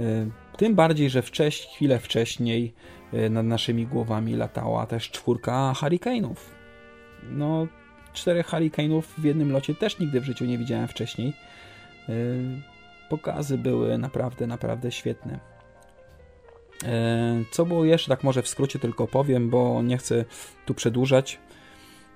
Y, 0.01 0.31
tym 0.57 0.75
bardziej, 0.75 1.11
że 1.11 1.23
wcześniej, 1.23 1.75
chwilę 1.75 1.99
wcześniej 1.99 2.75
y, 3.14 3.31
nad 3.31 3.47
naszymi 3.47 3.87
głowami 3.87 4.37
latała 4.37 4.87
też 4.87 5.11
czwórka 5.11 5.73
Hurricane'ów. 5.77 6.37
No, 7.31 7.66
czterech 8.12 8.49
Hurricane'ów 8.49 9.03
w 9.03 9.25
jednym 9.25 9.53
locie 9.53 9.75
też 9.75 9.99
nigdy 9.99 10.21
w 10.21 10.25
życiu 10.25 10.45
nie 10.45 10.59
widziałem 10.59 10.88
wcześniej. 10.88 11.33
Y, 12.09 12.62
pokazy 13.11 13.59
były 13.59 13.99
naprawdę, 13.99 14.47
naprawdę 14.47 14.92
świetne. 14.92 15.57
Co 17.51 17.66
było 17.66 17.85
jeszcze, 17.85 18.09
tak 18.09 18.25
może 18.25 18.42
w 18.42 18.49
skrócie 18.49 18.79
tylko 18.79 19.07
powiem, 19.07 19.51
bo 19.51 19.83
nie 19.83 19.99
chcę 19.99 20.25
tu 20.66 20.75
przedłużać 20.75 21.38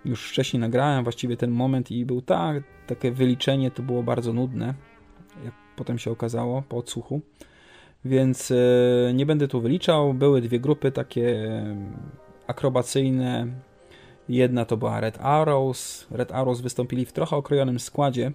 już 0.05 0.31
wcześniej 0.31 0.61
nagrałem 0.61 1.03
właściwie 1.03 1.37
ten 1.37 1.51
moment 1.51 1.91
i 1.91 2.07
był 2.07 2.23
tak, 2.23 2.63
takie 2.87 3.13
wyliczenie 3.13 3.71
to 3.71 3.83
było 3.83 4.03
bardzo 4.03 4.33
nudne, 4.33 4.75
jak 5.45 5.55
potem 5.77 5.99
się 5.99 6.11
okazało 6.11 6.63
po 6.69 6.77
odsłuchu. 6.77 7.21
Więc 8.05 8.51
e, 8.51 9.15
nie 9.15 9.27
będę 9.27 9.49
tu 9.49 9.61
wyliczał. 9.61 10.15
Były 10.15 10.41
dwie 10.41 10.61
grupy 10.61 10.93
takie 10.93 11.51
akrobacyjne. 12.47 13.47
Jedna 14.29 14.65
to 14.65 14.77
była 14.77 15.01
Red 15.01 15.19
Arrows. 15.21 16.07
Red 16.11 16.33
Arrows 16.33 16.61
wystąpili 16.61 17.05
w 17.05 17.13
trochę 17.13 17.37
okrojonym 17.37 17.81
składzie, 17.81 18.33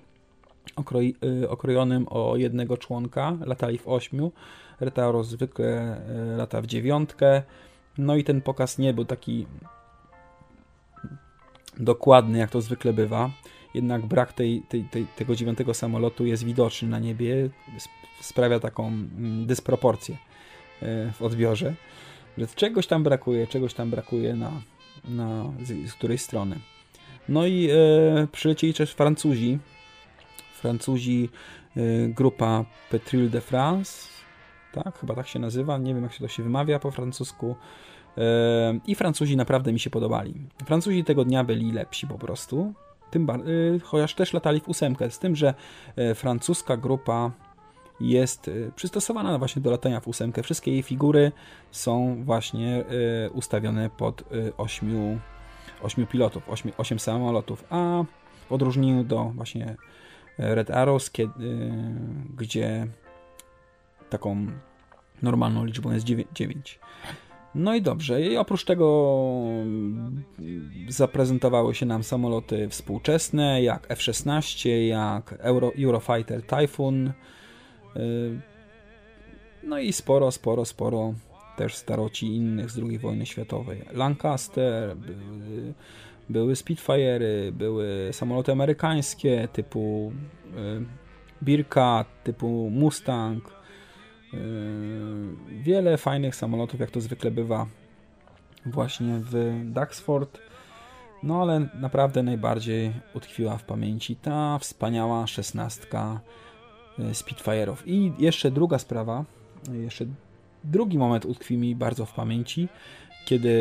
okroi, 0.75 1.15
e, 1.43 1.49
okrojonym 1.49 2.07
o 2.09 2.35
jednego 2.35 2.77
członka. 2.77 3.37
Latali 3.45 3.77
w 3.77 3.87
ośmiu. 3.87 4.31
Red 4.79 4.99
Arrows 4.99 5.27
zwykle 5.27 5.67
e, 5.67 6.37
lata 6.37 6.61
w 6.61 6.65
dziewiątkę. 6.67 7.43
No 7.97 8.15
i 8.15 8.23
ten 8.23 8.41
pokaz 8.41 8.77
nie 8.77 8.93
był 8.93 9.05
taki 9.05 9.45
dokładny, 11.79 12.39
jak 12.39 12.51
to 12.51 12.61
zwykle 12.61 12.93
bywa. 12.93 13.31
Jednak 13.73 14.05
brak 14.05 14.33
tej, 14.33 14.61
tej, 14.61 14.83
tej, 14.83 15.05
tego 15.15 15.35
dziewiątego 15.35 15.73
samolotu 15.73 16.25
jest 16.25 16.43
widoczny 16.43 16.87
na 16.87 16.99
niebie, 16.99 17.49
sprawia 18.21 18.59
taką 18.59 18.87
mm, 18.87 19.45
dysproporcję 19.45 20.17
e, 20.81 21.11
w 21.11 21.21
odbiorze, 21.21 21.75
że 22.37 22.47
czegoś 22.47 22.87
tam 22.87 23.03
brakuje, 23.03 23.47
czegoś 23.47 23.73
tam 23.73 23.89
brakuje 23.89 24.35
na, 24.35 24.51
na, 25.05 25.51
z, 25.63 25.89
z 25.89 25.93
której 25.93 26.17
strony. 26.17 26.59
No 27.29 27.45
i 27.45 27.69
e, 27.71 28.27
przylecieli 28.31 28.73
też 28.73 28.91
Francuzi. 28.91 29.59
Francuzi, 30.53 31.29
e, 31.77 31.81
grupa 32.07 32.65
Petril 32.89 33.29
de 33.29 33.41
France, 33.41 34.09
tak, 34.71 34.99
chyba 34.99 35.15
tak 35.15 35.27
się 35.27 35.39
nazywa, 35.39 35.77
nie 35.77 35.93
wiem 35.93 36.03
jak 36.03 36.13
się 36.13 36.19
to 36.19 36.27
się 36.27 36.43
wymawia 36.43 36.79
po 36.79 36.91
francusku. 36.91 37.55
I 38.87 38.95
Francuzi 38.95 39.37
naprawdę 39.37 39.73
mi 39.73 39.79
się 39.79 39.89
podobali. 39.89 40.33
Francuzi 40.65 41.03
tego 41.03 41.25
dnia 41.25 41.43
byli 41.43 41.71
lepsi 41.71 42.07
po 42.07 42.17
prostu. 42.17 42.73
Tym 43.11 43.29
y, 43.29 43.79
chociaż 43.83 44.13
też 44.13 44.33
latali 44.33 44.59
w 44.59 44.69
ósemkę, 44.69 45.11
z 45.11 45.19
tym, 45.19 45.35
że 45.35 45.53
e, 45.95 46.15
francuska 46.15 46.77
grupa 46.77 47.31
jest 47.99 48.51
przystosowana 48.75 49.37
właśnie 49.37 49.61
do 49.61 49.71
latania 49.71 49.99
w 49.99 50.07
ósemkę. 50.07 50.43
Wszystkie 50.43 50.71
jej 50.71 50.83
figury 50.83 51.31
są 51.71 52.23
właśnie 52.23 52.83
ustawione 53.33 53.89
pod 53.89 54.23
ośmiu, 54.57 55.19
ośmiu 55.81 56.07
pilotów, 56.07 56.49
ośmiu, 56.49 56.71
osiem 56.77 56.99
samolotów, 56.99 57.65
a 57.69 58.03
w 58.49 58.51
odróżnieniu 58.51 59.03
do 59.03 59.31
właśnie 59.35 59.75
Red 60.37 60.71
Arrows, 60.71 61.11
kiedy, 61.11 61.71
gdzie 62.37 62.87
taką 64.09 64.47
normalną 65.21 65.65
liczbą 65.65 65.91
jest 65.91 66.05
9. 66.33 66.79
No 67.55 67.75
i 67.75 67.81
dobrze, 67.81 68.21
i 68.21 68.37
oprócz 68.37 68.65
tego 68.65 69.25
mm, 69.61 70.23
zaprezentowały 70.87 71.75
się 71.75 71.85
nam 71.85 72.03
samoloty 72.03 72.69
współczesne, 72.69 73.63
jak 73.63 73.91
F-16, 73.91 74.69
jak 74.69 75.35
Euro, 75.39 75.71
Eurofighter 75.83 76.43
Typhoon. 76.43 77.07
Y, 77.07 77.11
no 79.63 79.79
i 79.79 79.93
sporo, 79.93 80.31
sporo, 80.31 80.65
sporo 80.65 81.13
też 81.57 81.75
staroci 81.75 82.35
innych 82.35 82.71
z 82.71 82.79
II 82.79 82.99
wojny 82.99 83.25
światowej. 83.25 83.81
Lancaster, 83.93 84.95
były, 84.97 85.73
były 86.29 86.53
Spitfire'y, 86.53 87.51
były 87.51 88.09
samoloty 88.11 88.51
amerykańskie 88.51 89.47
typu 89.53 90.11
y, 90.45 90.85
Birka, 91.43 92.05
typu 92.23 92.69
Mustang, 92.69 93.64
wiele 95.61 95.97
fajnych 95.97 96.35
samolotów, 96.35 96.79
jak 96.79 96.91
to 96.91 97.01
zwykle 97.01 97.31
bywa 97.31 97.67
właśnie 98.65 99.19
w 99.19 99.61
Duxford. 99.65 100.39
No 101.23 101.41
ale 101.41 101.67
naprawdę 101.73 102.23
najbardziej 102.23 102.91
utkwiła 103.13 103.57
w 103.57 103.63
pamięci 103.63 104.15
ta 104.15 104.59
wspaniała 104.59 105.27
szesnastka 105.27 106.19
yy, 106.97 107.05
Spitfire'ów. 107.05 107.75
I 107.85 108.13
jeszcze 108.19 108.51
druga 108.51 108.79
sprawa, 108.79 109.25
jeszcze 109.73 110.05
drugi 110.63 110.97
moment 110.97 111.25
utkwi 111.25 111.57
mi 111.57 111.75
bardzo 111.75 112.05
w 112.05 112.13
pamięci, 112.13 112.67
kiedy 113.25 113.53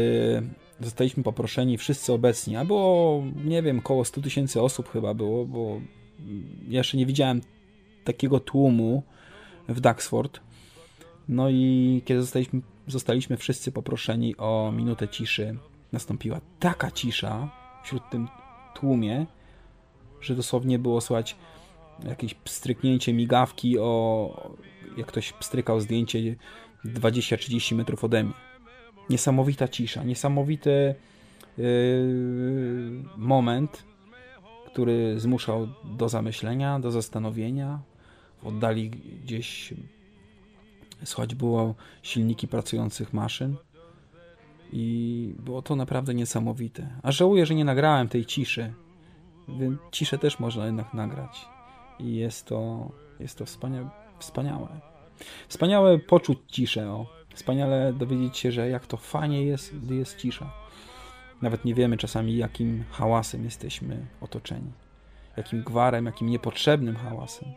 zostaliśmy 0.81 1.23
poproszeni 1.23 1.79
wszyscy 1.79 2.13
obecni, 2.13 2.57
a 2.57 2.65
było, 2.65 3.23
nie 3.45 3.63
wiem, 3.63 3.79
około 3.79 4.05
100 4.05 4.21
tysięcy 4.21 4.63
osób 4.63 4.89
chyba 4.89 5.15
było, 5.15 5.47
bo 5.47 5.81
jeszcze 6.69 6.97
nie 6.97 7.07
widziałem 7.07 7.41
takiego 8.05 8.41
tłumu 8.41 9.03
w 9.69 9.81
Duxford. 9.81 10.41
No 11.29 11.49
i 11.51 12.03
kiedy 12.05 12.21
zostaliśmy, 12.21 12.61
zostaliśmy 12.87 13.37
wszyscy 13.37 13.73
poproszeni 13.73 14.37
o 14.37 14.73
minutę 14.77 15.09
ciszy, 15.09 15.57
nastąpiła 15.93 16.41
taka 16.61 16.91
cisza 16.91 17.51
wśród 17.85 18.03
tym 18.11 18.29
tłumie, 18.75 19.27
że 20.21 20.35
dosłownie 20.35 20.79
było 20.79 21.01
słychać 21.01 21.37
jakieś 22.09 22.35
pstryknięcie 22.35 23.13
migawki 23.13 23.79
o 23.79 24.55
jak 24.97 25.07
ktoś 25.07 25.33
pstrykał 25.33 25.81
zdjęcie 25.81 26.37
20-30 26.85 27.75
metrów 27.75 28.05
ode 28.05 28.25
mnie. 28.25 28.35
Niesamowita 29.11 29.69
cisza, 29.69 30.05
niesamowity 30.05 30.95
yy, 31.59 31.65
moment, 33.17 33.85
który 34.67 35.21
zmuszał 35.21 35.69
do 35.85 36.09
zamyślenia, 36.09 36.81
do 36.81 36.91
zastanowienia. 36.91 37.81
W 38.43 38.47
oddali 38.47 38.91
gdzieś 38.91 39.75
Słychać 41.05 41.35
było 41.35 41.75
silniki 42.03 42.49
pracujących 42.49 43.13
maszyn 43.13 43.57
i 44.73 45.35
było 45.39 45.63
to 45.63 45.77
naprawdę 45.77 46.15
niesamowite. 46.15 46.89
A 47.03 47.13
żałuję, 47.13 47.47
że 47.47 47.55
nie 47.55 47.65
nagrałem 47.65 48.09
tej 48.09 48.27
ciszy. 48.27 48.75
Ciszę 49.93 50.19
też 50.19 50.39
można 50.39 50.67
jednak 50.67 50.95
nagrać. 50.95 51.47
I 51.99 52.15
jest 52.15 52.47
to, 52.47 52.91
jest 53.21 53.39
to 53.39 53.45
wspania 53.45 53.91
wspaniałe. 54.19 54.81
Wspaniałe 55.49 55.99
poczuć 55.99 56.39
ciszę. 56.49 56.91
O. 56.91 57.07
Wspaniale 57.35 57.93
dowiedzieć 57.93 58.39
się, 58.39 58.53
że 58.53 58.69
jak 58.69 58.87
to 58.87 58.97
fajnie 58.97 59.43
jest, 59.43 59.79
gdy 59.79 59.95
jest 59.95 60.17
cisza. 60.19 60.53
Nawet 61.43 61.65
nie 61.65 61.75
wiemy 61.75 61.97
czasami, 61.97 62.37
jakim 62.37 62.85
hałasem 62.91 63.45
jesteśmy 63.45 64.07
otoczeni. 64.21 64.73
Jakim 65.37 65.63
gwarem, 65.63 66.07
jakim 66.07 66.29
niepotrzebnym 66.29 66.97
hałasem. 66.97 67.49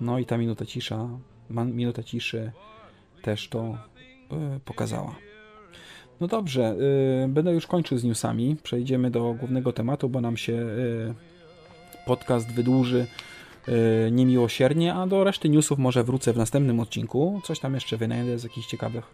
No 0.00 0.18
i 0.18 0.26
ta 0.26 0.38
minuta 0.38 0.66
cisza 0.66 1.08
minuta 1.50 2.02
ciszy 2.02 2.52
też 3.22 3.48
to 3.48 3.78
y, 4.56 4.60
pokazała. 4.64 5.14
No 6.20 6.26
dobrze, 6.26 6.76
y, 7.24 7.28
będę 7.28 7.52
już 7.52 7.66
kończył 7.66 7.98
z 7.98 8.04
newsami. 8.04 8.56
Przejdziemy 8.62 9.10
do 9.10 9.34
głównego 9.34 9.72
tematu, 9.72 10.08
bo 10.08 10.20
nam 10.20 10.36
się 10.36 10.52
y, 10.52 11.14
podcast 12.06 12.52
wydłuży 12.52 13.06
niemiłosiernie, 14.10 14.94
a 14.94 15.06
do 15.06 15.24
reszty 15.24 15.48
newsów 15.48 15.78
może 15.78 16.04
wrócę 16.04 16.32
w 16.32 16.36
następnym 16.36 16.80
odcinku. 16.80 17.40
Coś 17.44 17.60
tam 17.60 17.74
jeszcze 17.74 17.96
wynajdę 17.96 18.38
z 18.38 18.42
jakichś 18.42 18.66
ciekawych 18.66 19.04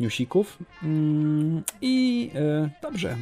newsików. 0.00 0.58
Mm, 0.82 1.62
I 1.80 2.30
dobrze, 2.82 3.16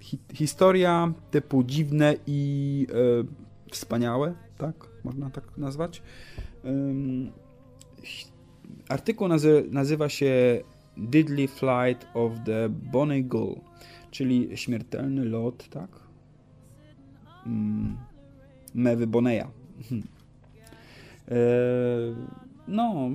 hi 0.01 0.19
historia 0.35 1.13
typu 1.31 1.65
dziwne 1.65 2.15
i 2.27 2.87
e, 2.91 3.73
wspaniałe, 3.73 4.35
tak? 4.59 4.75
Można 5.05 5.31
tak 5.31 5.59
nazwać. 5.59 6.03
Artykuł 8.89 9.29
nazy 9.29 9.65
nazywa 9.71 10.09
się 10.09 10.63
Diddley 10.97 11.49
Flight 11.49 12.07
of 12.15 12.33
the 12.45 12.69
Bonnie 12.69 13.25
Gull, 13.25 13.61
czyli 14.11 14.49
śmiertelny 14.55 15.25
lot, 15.25 15.69
tak? 15.69 15.91
Mm, 17.47 17.97
Mewy 18.75 19.07
Boneya. 19.07 19.45
E, 21.31 21.41
no, 22.69 23.11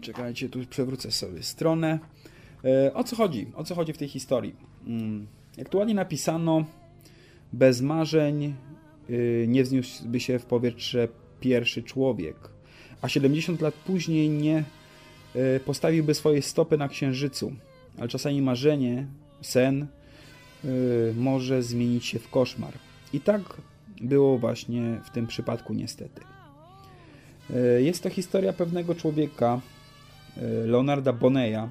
czekajcie, 0.00 0.48
tu 0.48 0.66
przewrócę 0.66 1.10
sobie 1.10 1.42
stronę. 1.42 1.98
E, 2.64 2.94
o 2.94 3.04
co 3.04 3.16
chodzi? 3.16 3.46
O 3.56 3.64
co 3.64 3.74
chodzi 3.74 3.92
w 3.92 3.98
tej 3.98 4.08
historii? 4.08 4.54
Mm, 4.86 5.26
aktualnie 5.60 5.94
napisano, 5.94 6.64
bez 7.52 7.80
marzeń 7.80 8.54
y, 9.10 9.44
nie 9.48 9.62
wzniósłby 9.62 10.20
się 10.20 10.38
w 10.38 10.44
powietrze 10.44 11.08
pierwszy 11.40 11.82
człowiek, 11.82 12.36
a 13.02 13.08
70 13.08 13.60
lat 13.60 13.74
później 13.74 14.28
nie 14.28 14.64
y, 15.36 15.60
postawiłby 15.60 16.14
swojej 16.14 16.42
stopy 16.42 16.78
na 16.78 16.88
księżycu. 16.88 17.52
Ale 17.98 18.08
czasami 18.08 18.42
marzenie, 18.42 19.06
sen 19.40 19.86
y, 20.64 21.14
może 21.16 21.62
zmienić 21.62 22.06
się 22.06 22.18
w 22.18 22.30
koszmar. 22.30 22.72
I 23.12 23.20
tak 23.20 23.40
było 24.00 24.38
właśnie 24.38 25.00
w 25.04 25.10
tym 25.10 25.26
przypadku 25.26 25.74
niestety. 25.74 26.20
Jest 27.78 28.02
to 28.02 28.10
historia 28.10 28.52
pewnego 28.52 28.94
człowieka, 28.94 29.60
Leonarda 30.66 31.12
Boneya, 31.12 31.68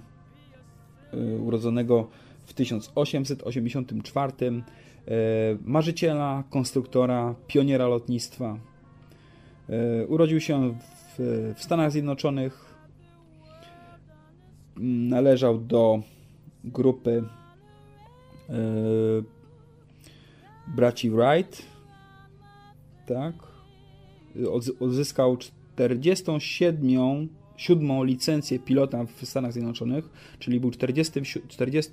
urodzonego 1.44 2.08
w 2.46 2.54
1884, 2.54 4.34
y, 4.48 4.62
marzyciela, 5.66 6.44
konstruktora, 6.50 7.36
pioniera 7.48 7.88
lotnictwa. 7.88 8.58
E, 9.70 10.06
urodził 10.08 10.40
się 10.40 10.76
w, 11.18 11.54
w 11.56 11.64
Stanach 11.64 11.92
Zjednoczonych. 11.92 12.72
Należał 14.78 15.58
do 15.58 16.02
grupy 16.64 17.24
braci 20.68 21.10
Wright. 21.10 21.62
Tak. 23.08 23.34
Odz- 24.36 24.72
Odzyskał 24.80 25.38
47 25.38 27.30
siódmą 27.62 28.04
licencję 28.04 28.60
pilota 28.60 29.06
w 29.06 29.26
Stanach 29.26 29.54
Zjednoczonych, 29.54 30.10
czyli 30.40 30.60
był 30.60 30.72
40, 30.72 31.22
40, 31.48 31.92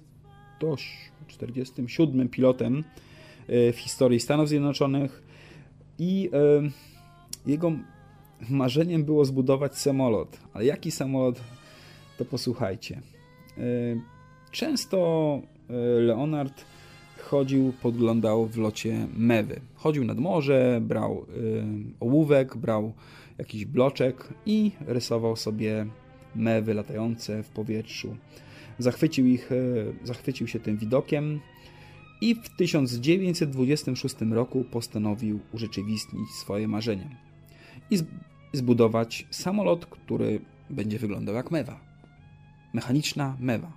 47 1.26 2.28
pilotem 2.28 2.84
e, 3.48 3.72
w 3.72 3.78
historii 3.78 4.20
Stanów 4.20 4.48
Zjednoczonych 4.48 5.22
i 5.98 6.30
e, 6.32 7.50
jego 7.50 7.72
marzeniem 8.50 9.04
było 9.04 9.24
zbudować 9.24 9.78
samolot. 9.78 10.40
Ale 10.52 10.64
jaki 10.64 10.90
samolot? 10.90 11.40
To 12.18 12.24
posłuchajcie. 12.24 13.00
E, 13.58 13.60
często 14.50 15.40
Leonard 16.00 16.64
chodził, 17.20 17.72
podglądał 17.82 18.46
w 18.46 18.56
locie 18.56 19.06
mewy. 19.16 19.60
Chodził 19.74 20.04
nad 20.04 20.18
morze, 20.18 20.80
brał 20.82 21.26
ołówek, 22.00 22.56
brał 22.56 22.92
jakiś 23.38 23.64
bloczek 23.64 24.28
i 24.46 24.72
rysował 24.80 25.36
sobie 25.36 25.86
mewy 26.34 26.74
latające 26.74 27.42
w 27.42 27.48
powietrzu. 27.48 28.16
Zachwycił, 28.78 29.26
ich, 29.26 29.50
zachwycił 30.04 30.46
się 30.46 30.60
tym 30.60 30.76
widokiem 30.76 31.40
i 32.20 32.34
w 32.34 32.56
1926 32.56 34.16
roku 34.30 34.64
postanowił 34.64 35.40
urzeczywistnić 35.52 36.30
swoje 36.30 36.68
marzenie 36.68 37.16
i 37.90 37.98
zbudować 38.52 39.26
samolot, 39.30 39.86
który 39.86 40.40
będzie 40.70 40.98
wyglądał 40.98 41.34
jak 41.34 41.50
mewa. 41.50 41.80
Mechaniczna 42.72 43.36
mewa. 43.40 43.72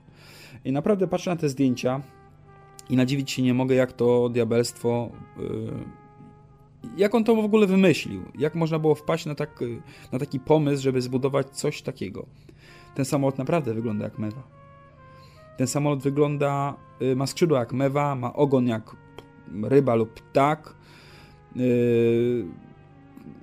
I 0.65 0.71
naprawdę 0.71 1.07
patrzę 1.07 1.31
na 1.31 1.37
te 1.37 1.49
zdjęcia 1.49 2.01
i 2.91 2.95
nadziwić 2.95 3.31
się 3.31 3.41
nie 3.41 3.53
mogę, 3.53 3.75
jak 3.75 3.93
to 3.93 4.29
diabelstwo. 4.29 5.11
Yy, 5.37 5.71
jak 6.97 7.15
on 7.15 7.23
to 7.23 7.35
w 7.35 7.45
ogóle 7.45 7.67
wymyślił? 7.67 8.21
Jak 8.37 8.55
można 8.55 8.79
było 8.79 8.95
wpaść 8.95 9.25
na, 9.25 9.35
tak, 9.35 9.59
na 10.11 10.19
taki 10.19 10.39
pomysł, 10.39 10.83
żeby 10.83 11.01
zbudować 11.01 11.49
coś 11.49 11.81
takiego? 11.81 12.25
Ten 12.95 13.05
samolot 13.05 13.37
naprawdę 13.37 13.73
wygląda 13.73 14.03
jak 14.03 14.19
mewa. 14.19 14.43
Ten 15.57 15.67
samolot 15.67 16.03
wygląda, 16.03 16.75
yy, 16.99 17.15
ma 17.15 17.27
skrzydła 17.27 17.59
jak 17.59 17.73
mewa, 17.73 18.15
ma 18.15 18.33
ogon 18.33 18.67
jak 18.67 18.95
ryba 19.63 19.95
lub 19.95 20.13
ptak. 20.13 20.75
Yy, 21.55 22.45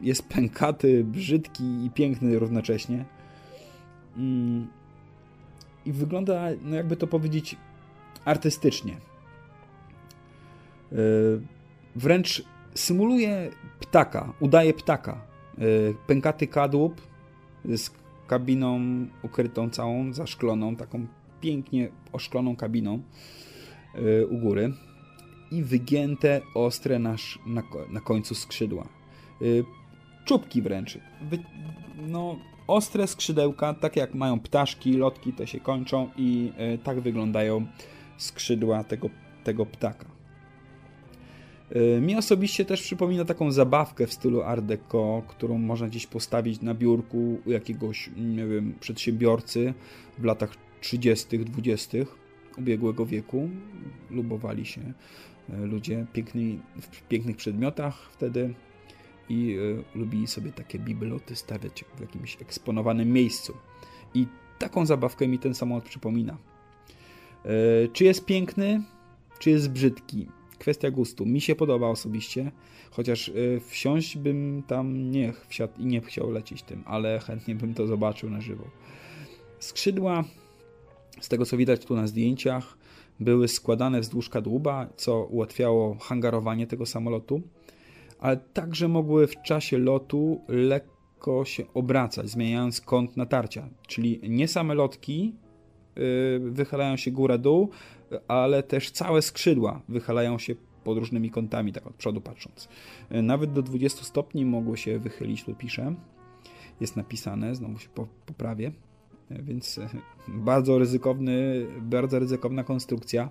jest 0.03 0.29
pękaty, 0.29 1.05
brzydki 1.05 1.85
i 1.85 1.91
piękny 1.91 2.39
równocześnie. 2.39 3.05
Mm. 4.17 4.67
I 5.87 5.93
wygląda, 5.93 6.43
no 6.63 6.77
jakby 6.77 6.97
to 6.97 7.07
powiedzieć, 7.07 7.57
artystycznie. 8.25 8.97
Yy, 10.93 10.99
wręcz 11.97 12.45
symuluje 12.75 13.51
ptaka, 13.81 14.33
udaje 14.41 14.75
ptaka. 14.75 15.21
Yy, 15.59 15.95
pękaty 16.07 16.47
kadłub 16.47 17.01
z 17.65 17.91
kabiną 18.27 18.81
ukrytą 19.23 19.71
całą, 19.71 20.13
zaszkloną, 20.13 20.77
taką 20.77 21.07
pięknie 21.41 21.89
oszkloną 22.13 22.57
kabiną 22.57 23.03
yy, 23.95 24.27
u 24.27 24.39
góry 24.39 24.73
i 25.51 25.63
wygięte, 25.63 26.41
ostre 26.55 26.99
na, 26.99 27.17
na, 27.47 27.63
na 27.91 28.01
końcu 28.01 28.35
skrzydła. 28.35 28.89
Czubki 30.25 30.63
wręcz. 30.63 30.99
No, 32.09 32.39
ostre 32.67 33.07
skrzydełka, 33.07 33.75
tak 33.75 33.97
jak 33.97 34.15
mają 34.15 34.41
ptaszki, 34.41 34.93
lotki, 34.93 35.33
te 35.33 35.47
się 35.47 35.61
kończą 35.61 36.11
i 36.17 36.53
tak 36.85 37.01
wyglądają 37.01 37.67
skrzydła 38.17 38.85
tego, 38.85 39.09
tego 39.45 39.67
ptaka. 39.67 40.18
Y, 41.77 42.01
mi 42.01 42.17
osobiście 42.17 42.65
też 42.65 42.83
przypomina 42.83 43.25
taką 43.25 43.53
zabawkę 43.53 44.07
w 44.07 44.13
stylu 44.13 44.43
Art 44.43 44.65
Deco, 44.65 45.23
którą 45.29 45.59
można 45.59 45.89
gdzieś 45.89 46.07
postawić 46.07 46.63
na 46.63 46.75
biurku 46.75 47.39
u 47.47 47.51
jakiegoś, 47.51 48.11
nie 48.17 48.47
wiem, 48.47 48.75
przedsiębiorcy 48.81 49.75
w 50.19 50.25
latach 50.25 50.55
30., 50.81 51.39
20. 51.39 51.99
ubiegłego 52.59 53.07
wieku. 53.07 53.51
Lubowali 54.11 54.67
się 54.67 54.81
y, 54.81 55.57
ludzie 55.57 56.07
w 56.81 57.03
pięknych 57.09 57.37
przedmiotach 57.37 58.11
wtedy 58.13 58.55
i 59.29 59.57
y, 59.59 59.99
lubili 59.99 60.27
sobie 60.27 60.53
takie 60.53 60.79
bibeloty 60.79 61.37
stawiać 61.37 61.85
w 61.97 62.01
jakimś 62.01 62.43
eksponowanym 62.43 63.13
miejscu. 63.13 63.55
I 64.15 64.27
taką 64.59 64.87
zabawkę 64.87 65.29
mi 65.29 65.39
ten 65.39 65.55
samolot 65.55 65.85
przypomina. 65.85 66.37
Czy 67.93 68.05
jest 68.05 68.25
piękny, 68.25 68.83
czy 69.39 69.51
jest 69.51 69.71
brzydki? 69.71 70.27
Kwestia 70.59 70.91
gustu. 70.91 71.27
Mi 71.27 71.41
się 71.41 71.55
podoba 71.55 71.89
osobiście, 71.89 72.53
chociaż 72.91 73.29
y, 73.29 73.61
wsiąść 73.67 74.17
bym 74.17 74.63
tam 74.67 75.11
nie 75.11 75.33
wsiadł 75.49 75.73
i 75.79 75.87
nie 75.87 76.01
chciał 76.01 76.31
lecieć 76.31 76.63
tym, 76.63 76.83
ale 76.87 77.19
chętnie 77.19 77.55
bym 77.55 77.75
to 77.75 77.87
zobaczył 77.87 78.31
na 78.31 78.41
żywo. 78.41 78.65
Skrzydła, 79.59 80.25
z 81.21 81.29
tego 81.29 81.47
co 81.47 81.57
widać 81.57 81.85
tu 81.85 81.97
na 81.97 82.07
zdjęciach, 82.07 82.79
były 83.21 83.49
składane 83.49 84.01
wzdłuż 84.01 84.29
kadłuba, 84.29 84.89
co 84.97 85.25
ułatwiało 85.25 85.95
hangarowanie 85.95 86.67
tego 86.67 86.87
samolotu, 86.87 87.43
ale 88.19 88.37
także 88.37 88.89
mogły 88.89 89.27
w 89.27 89.43
czasie 89.43 89.79
lotu 89.79 90.41
lekko 90.49 91.45
się 91.45 91.65
obracać, 91.75 92.29
zmieniając 92.29 92.81
kąt 92.81 93.17
natarcia, 93.17 93.69
czyli 93.87 94.21
nie 94.23 94.49
same 94.49 94.75
lotki 94.75 95.35
y, 95.99 96.41
wychylają 96.41 96.97
się 96.97 97.11
góra-dół, 97.11 97.71
ale 98.29 98.63
też 98.63 98.91
całe 98.91 99.23
skrzydła 99.23 99.81
wychylają 99.89 100.39
się 100.39 100.55
pod 100.85 100.99
różnymi 100.99 101.31
kątami, 101.31 101.73
tak 101.73 101.87
od 101.87 101.95
przodu 101.95 102.21
patrząc. 102.21 102.69
Nawet 103.11 103.53
do 103.53 103.63
20 103.63 104.05
stopni 104.05 104.45
mogło 104.45 104.77
się 104.77 104.99
wychylić, 104.99 105.45
tu 105.45 105.55
piszę. 105.55 105.95
Jest 106.81 106.97
napisane, 106.97 107.55
znowu 107.55 107.79
się 107.79 107.89
poprawię. 108.27 108.73
Więc 109.31 109.81
bardzo 110.29 110.79
ryzykowny, 110.79 111.67
bardzo 111.81 112.19
ryzykowna 112.19 112.65
konstrukcja. 112.65 113.31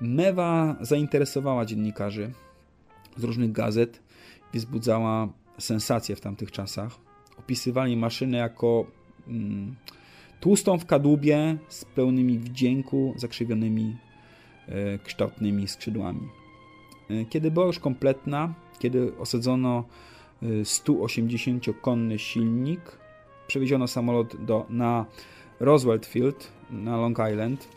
Mewa 0.00 0.76
zainteresowała 0.80 1.64
dziennikarzy 1.64 2.32
z 3.16 3.24
różnych 3.24 3.52
gazet 3.52 4.02
i 4.54 4.58
wzbudzała 4.58 5.28
sensację 5.58 6.16
w 6.16 6.20
tamtych 6.20 6.52
czasach. 6.52 6.92
Opisywali 7.38 7.96
maszynę 7.96 8.38
jako 8.38 8.86
mm, 9.28 9.76
tłustą 10.42 10.78
w 10.78 10.86
kadłubie 10.86 11.56
z 11.68 11.84
pełnymi 11.84 12.38
wdzięku, 12.38 13.14
zakrzywionymi 13.16 13.96
e, 14.68 14.98
kształtnymi 14.98 15.68
skrzydłami. 15.68 16.28
E, 17.10 17.24
kiedy 17.24 17.50
była 17.50 17.66
już 17.66 17.78
kompletna, 17.78 18.54
kiedy 18.78 19.18
osadzono 19.18 19.84
180-konny 20.42 22.14
e, 22.14 22.18
silnik, 22.18 22.80
przewieziono 23.46 23.88
samolot 23.88 24.44
do, 24.44 24.66
na 24.68 25.06
Roosevelt 25.60 26.06
Field 26.06 26.52
na 26.70 26.96
Long 26.96 27.18
Island. 27.32 27.68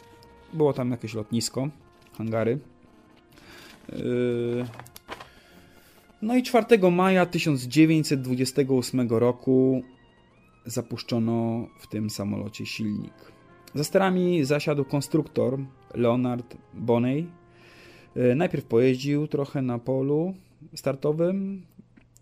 Było 0.54 0.74
tam 0.74 0.92
jakieś 0.92 1.14
lotnisko, 1.14 1.70
hangary. 2.18 2.60
No 6.22 6.36
i 6.36 6.44
4 6.44 6.92
maja 6.92 7.26
1928 7.26 9.10
roku 9.10 9.84
zapuszczono 10.66 11.68
w 11.80 11.88
tym 11.88 12.10
samolocie 12.10 12.66
silnik. 12.66 13.14
Za 13.76 13.84
sterami 13.84 14.46
zasiadł 14.46 14.86
konstruktor 14.86 15.60
Leonard 15.94 16.58
Bonney. 16.74 17.28
E, 18.16 18.36
najpierw 18.36 18.66
pojeździł 18.66 19.28
trochę 19.28 19.62
na 19.62 19.80
polu 19.80 20.34
startowym, 20.76 21.66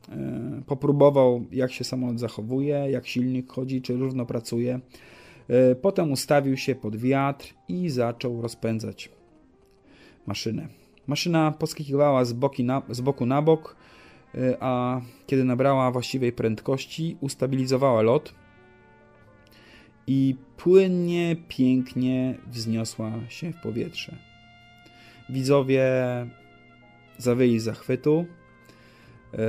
e, 0.10 0.62
popróbował 0.66 1.46
jak 1.52 1.72
się 1.72 1.84
samolot 1.84 2.20
zachowuje, 2.20 2.76
jak 2.90 3.08
silnik 3.08 3.52
chodzi, 3.52 3.82
czy 3.82 3.98
równo 3.98 4.26
pracuje. 4.26 4.80
E, 5.48 5.76
potem 5.76 6.12
ustawił 6.12 6.58
się 6.58 6.76
pod 6.76 6.96
wiatr 6.96 7.54
i 7.68 7.90
zaczął 7.90 8.42
rozpędzać 8.42 9.10
maszynę. 10.28 10.68
Maszyna 11.08 11.52
poskakiwała 11.52 12.26
z, 12.26 12.36
na, 12.60 12.82
z 12.90 13.02
boku 13.02 13.26
na 13.26 13.42
bok, 13.42 13.76
a 14.60 15.02
kiedy 15.28 15.44
nabrała 15.44 15.92
właściwej 15.92 16.32
prędkości, 16.32 17.18
ustabilizowała 17.22 18.02
lot 18.02 18.34
i 20.08 20.36
płynnie, 20.58 21.36
pięknie 21.48 22.38
wzniosła 22.48 23.12
się 23.30 23.54
w 23.54 23.62
powietrze. 23.62 24.16
Widzowie 25.30 25.86
zawyli 27.18 27.60
z 27.60 27.64
zachwytu, 27.64 28.26
yy, 29.34 29.40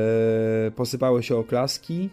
posypały 0.71 1.23
się 1.23 1.37
oklaski, 1.37 2.11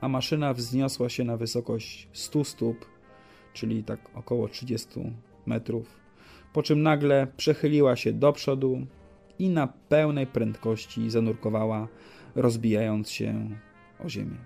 a 0.00 0.08
maszyna 0.08 0.54
wzniosła 0.54 1.08
się 1.08 1.24
na 1.24 1.36
wysokość 1.36 2.08
100 2.12 2.44
stóp, 2.44 2.86
czyli 3.52 3.84
tak 3.84 4.00
około 4.14 4.48
30 4.48 4.88
metrów, 5.46 6.00
po 6.52 6.62
czym 6.62 6.82
nagle 6.82 7.26
przechyliła 7.36 7.96
się 7.96 8.12
do 8.12 8.32
przodu, 8.32 8.86
i 9.38 9.48
na 9.48 9.66
pełnej 9.66 10.26
prędkości 10.26 11.10
zanurkowała 11.10 11.88
rozbijając 12.34 13.10
się 13.10 13.48
o 14.04 14.08
ziemię. 14.08 14.36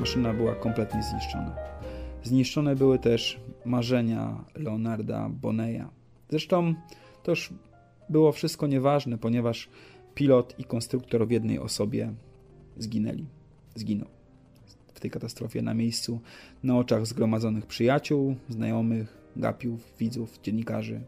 Maszyna 0.00 0.32
była 0.32 0.54
kompletnie 0.54 1.02
zniszczona. 1.02 1.56
Zniszczone 2.26 2.76
były 2.76 2.98
też 2.98 3.40
marzenia 3.64 4.44
Leonarda 4.54 5.28
Boneya. 5.28 5.84
Zresztą 6.30 6.74
to 7.22 7.32
już 7.32 7.52
było 8.08 8.32
wszystko 8.32 8.66
nieważne, 8.66 9.18
ponieważ 9.18 9.68
pilot 10.14 10.54
i 10.58 10.64
konstruktor 10.64 11.28
w 11.28 11.30
jednej 11.30 11.58
osobie 11.58 12.14
zginęli. 12.76 13.26
Zginął 13.74 14.08
w 14.94 15.00
tej 15.00 15.10
katastrofie 15.10 15.62
na 15.62 15.74
miejscu, 15.74 16.20
na 16.62 16.78
oczach 16.78 17.06
zgromadzonych 17.06 17.66
przyjaciół, 17.66 18.36
znajomych, 18.48 19.18
gapiów, 19.36 19.94
widzów, 19.98 20.40
dziennikarzy. 20.42 21.00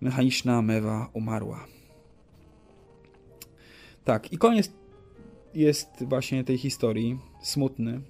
Mechaniczna 0.00 0.62
mewa 0.62 1.10
umarła. 1.12 1.66
Tak, 4.04 4.32
i 4.32 4.38
koniec 4.38 4.72
jest 5.54 5.88
właśnie 6.00 6.44
tej 6.44 6.58
historii 6.58 7.18
smutny, 7.42 8.00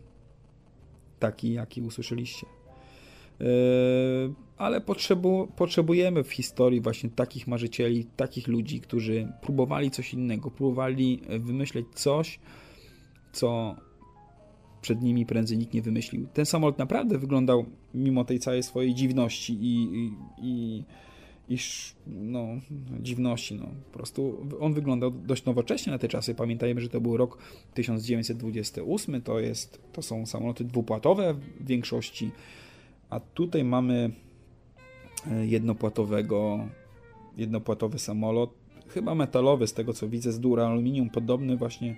taki 1.20 1.52
jaki 1.52 1.82
usłyszeliście. 1.82 2.46
Yy, 3.40 3.46
ale 4.56 4.80
potrzebu, 4.80 5.48
potrzebujemy 5.56 6.24
w 6.24 6.32
historii 6.32 6.80
właśnie 6.80 7.10
takich 7.10 7.46
marzycieli, 7.46 8.04
takich 8.16 8.48
ludzi, 8.48 8.80
którzy 8.80 9.32
próbowali 9.42 9.90
coś 9.90 10.14
innego, 10.14 10.50
próbowali 10.50 11.22
wymyśleć 11.38 11.86
coś, 11.94 12.40
co 13.32 13.76
przed 14.80 15.02
nimi 15.02 15.26
prędzej 15.26 15.58
nikt 15.58 15.74
nie 15.74 15.82
wymyślił. 15.82 16.26
Ten 16.32 16.46
samolot 16.46 16.78
naprawdę 16.78 17.18
wyglądał, 17.18 17.66
mimo 17.94 18.24
tej 18.24 18.38
całej 18.38 18.62
swojej 18.62 18.94
dziwności 18.94 19.52
i, 19.52 19.82
i, 19.82 20.12
i 20.42 20.84
iż 21.50 21.94
no, 22.06 22.46
dziwności. 23.00 23.54
No. 23.54 23.66
Po 23.92 23.98
prostu 23.98 24.46
on 24.60 24.74
wyglądał 24.74 25.10
dość 25.10 25.44
nowocześnie 25.44 25.92
na 25.92 25.98
te 25.98 26.08
czasy. 26.08 26.34
Pamiętajmy, 26.34 26.80
że 26.80 26.88
to 26.88 27.00
był 27.00 27.16
rok 27.16 27.38
1928, 27.74 29.22
to, 29.22 29.40
jest, 29.40 29.80
to 29.92 30.02
są 30.02 30.26
samoloty 30.26 30.64
dwupłatowe 30.64 31.34
w 31.34 31.66
większości, 31.66 32.30
a 33.10 33.20
tutaj 33.20 33.64
mamy 33.64 34.10
e, 35.30 35.46
jednopłatowego, 35.46 36.68
jednopłatowy 37.36 37.98
samolot, 37.98 38.50
chyba 38.88 39.14
metalowy 39.14 39.66
z 39.66 39.72
tego 39.72 39.92
co 39.92 40.08
widzę, 40.08 40.32
z 40.32 40.40
dura 40.40 40.66
aluminium, 40.66 41.10
podobny 41.10 41.56
właśnie, 41.56 41.96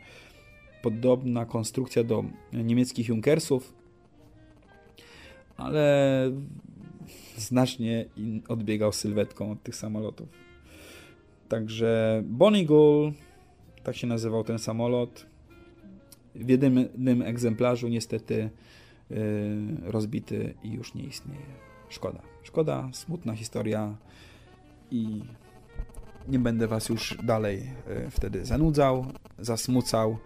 podobna 0.82 1.46
konstrukcja 1.46 2.04
do 2.04 2.24
niemieckich 2.52 3.08
Junkersów, 3.08 3.74
ale 5.56 6.30
znacznie 7.36 8.04
odbiegał 8.48 8.92
sylwetką 8.92 9.52
od 9.52 9.62
tych 9.62 9.76
samolotów. 9.76 10.28
Także 11.48 12.22
Bonnie 12.26 12.66
tak 13.82 13.96
się 13.96 14.06
nazywał 14.06 14.44
ten 14.44 14.58
samolot. 14.58 15.26
W 16.34 16.48
jednym 16.48 17.22
egzemplarzu 17.22 17.88
niestety 17.88 18.50
yy, 19.10 19.16
rozbity 19.82 20.54
i 20.62 20.72
już 20.72 20.94
nie 20.94 21.02
istnieje. 21.02 21.46
Szkoda. 21.88 22.22
Szkoda, 22.42 22.90
smutna 22.92 23.36
historia 23.36 23.96
i 24.90 25.22
nie 26.28 26.38
będę 26.38 26.66
Was 26.68 26.88
już 26.88 27.18
dalej 27.24 27.58
yy, 27.88 28.10
wtedy 28.10 28.44
zanudzał, 28.44 29.06
zasmucał. 29.38 30.18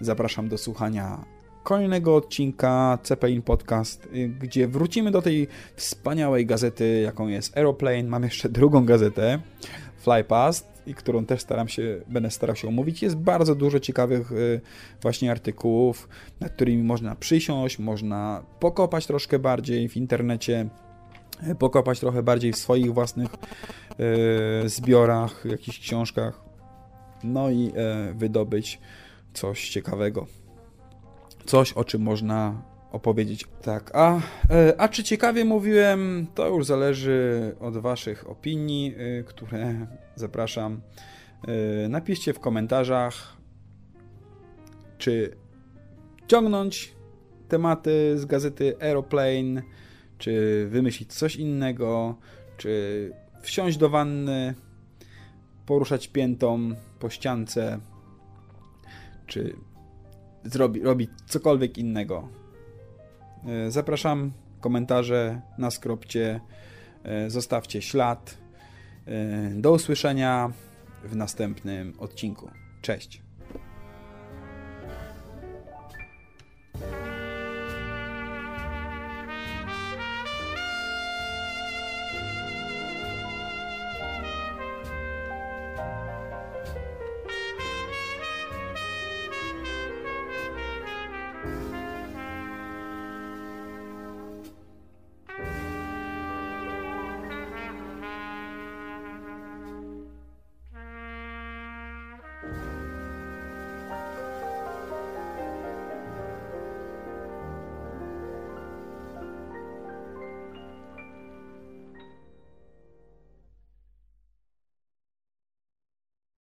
Zapraszam 0.00 0.48
do 0.48 0.58
słuchania 0.58 1.24
kolejnego 1.62 2.16
odcinka 2.16 2.98
CPIN 3.02 3.42
Podcast, 3.42 4.08
y, 4.14 4.28
gdzie 4.28 4.68
wrócimy 4.68 5.10
do 5.10 5.22
tej 5.22 5.48
wspaniałej 5.76 6.46
gazety, 6.46 7.00
jaką 7.00 7.28
jest 7.28 7.56
Aeroplane. 7.56 8.02
Mam 8.02 8.22
jeszcze 8.22 8.48
drugą 8.48 8.84
gazetę, 8.84 9.40
Flypast, 9.96 10.72
i 10.86 10.94
którą 10.94 11.24
też 11.26 11.40
staram 11.40 11.68
się, 11.68 12.00
będę 12.08 12.30
starał 12.30 12.56
się 12.56 12.68
omówić. 12.68 13.02
Jest 13.02 13.16
bardzo 13.16 13.54
dużo 13.54 13.80
ciekawych 13.80 14.32
y, 14.32 14.60
właśnie 15.02 15.30
artykułów, 15.30 16.08
nad 16.40 16.52
którymi 16.52 16.82
można 16.82 17.16
przysiąść, 17.16 17.78
można 17.78 18.42
pokopać 18.60 19.06
troszkę 19.06 19.38
bardziej 19.38 19.88
w 19.88 19.96
internecie, 19.96 20.68
y, 21.50 21.54
pokopać 21.54 22.00
trochę 22.00 22.22
bardziej 22.22 22.52
w 22.52 22.56
swoich 22.56 22.94
własnych 22.94 23.30
zbiorach, 24.64 25.44
jakichś 25.44 25.78
książkach, 25.78 26.40
no 27.24 27.50
i 27.50 27.72
wydobyć 28.14 28.80
coś 29.32 29.68
ciekawego 29.68 30.41
coś, 31.46 31.72
o 31.72 31.84
czym 31.84 32.02
można 32.02 32.62
opowiedzieć. 32.92 33.46
Tak, 33.62 33.90
a, 33.94 34.20
e, 34.50 34.80
a 34.80 34.88
czy 34.88 35.04
ciekawie 35.04 35.44
mówiłem, 35.44 36.26
to 36.34 36.48
już 36.48 36.66
zależy 36.66 37.52
od 37.60 37.78
Waszych 37.78 38.30
opinii, 38.30 38.94
e, 38.96 39.22
które 39.22 39.86
zapraszam. 40.14 40.80
E, 41.84 41.88
napiszcie 41.88 42.32
w 42.32 42.40
komentarzach, 42.40 43.36
czy 44.98 45.36
ciągnąć 46.26 46.94
tematy 47.48 48.18
z 48.18 48.24
gazety 48.24 48.76
Aeroplane, 48.80 49.62
czy 50.18 50.66
wymyślić 50.70 51.12
coś 51.12 51.36
innego, 51.36 52.18
czy 52.56 53.12
wsiąść 53.42 53.76
do 53.76 53.90
wanny, 53.90 54.54
poruszać 55.66 56.08
piętą 56.08 56.70
po 56.98 57.10
ściance, 57.10 57.78
czy 59.26 59.56
zrobi, 60.44 60.80
robić 60.80 61.10
cokolwiek 61.26 61.78
innego. 61.78 62.28
E, 63.46 63.70
zapraszam, 63.70 64.32
komentarze 64.60 65.40
na 65.58 65.70
skropcie, 65.70 66.40
e, 67.04 67.30
zostawcie 67.30 67.82
ślad. 67.82 68.38
E, 69.06 69.50
do 69.54 69.72
usłyszenia 69.72 70.52
w 71.04 71.16
następnym 71.16 71.94
odcinku. 71.98 72.50
Cześć. 72.82 73.21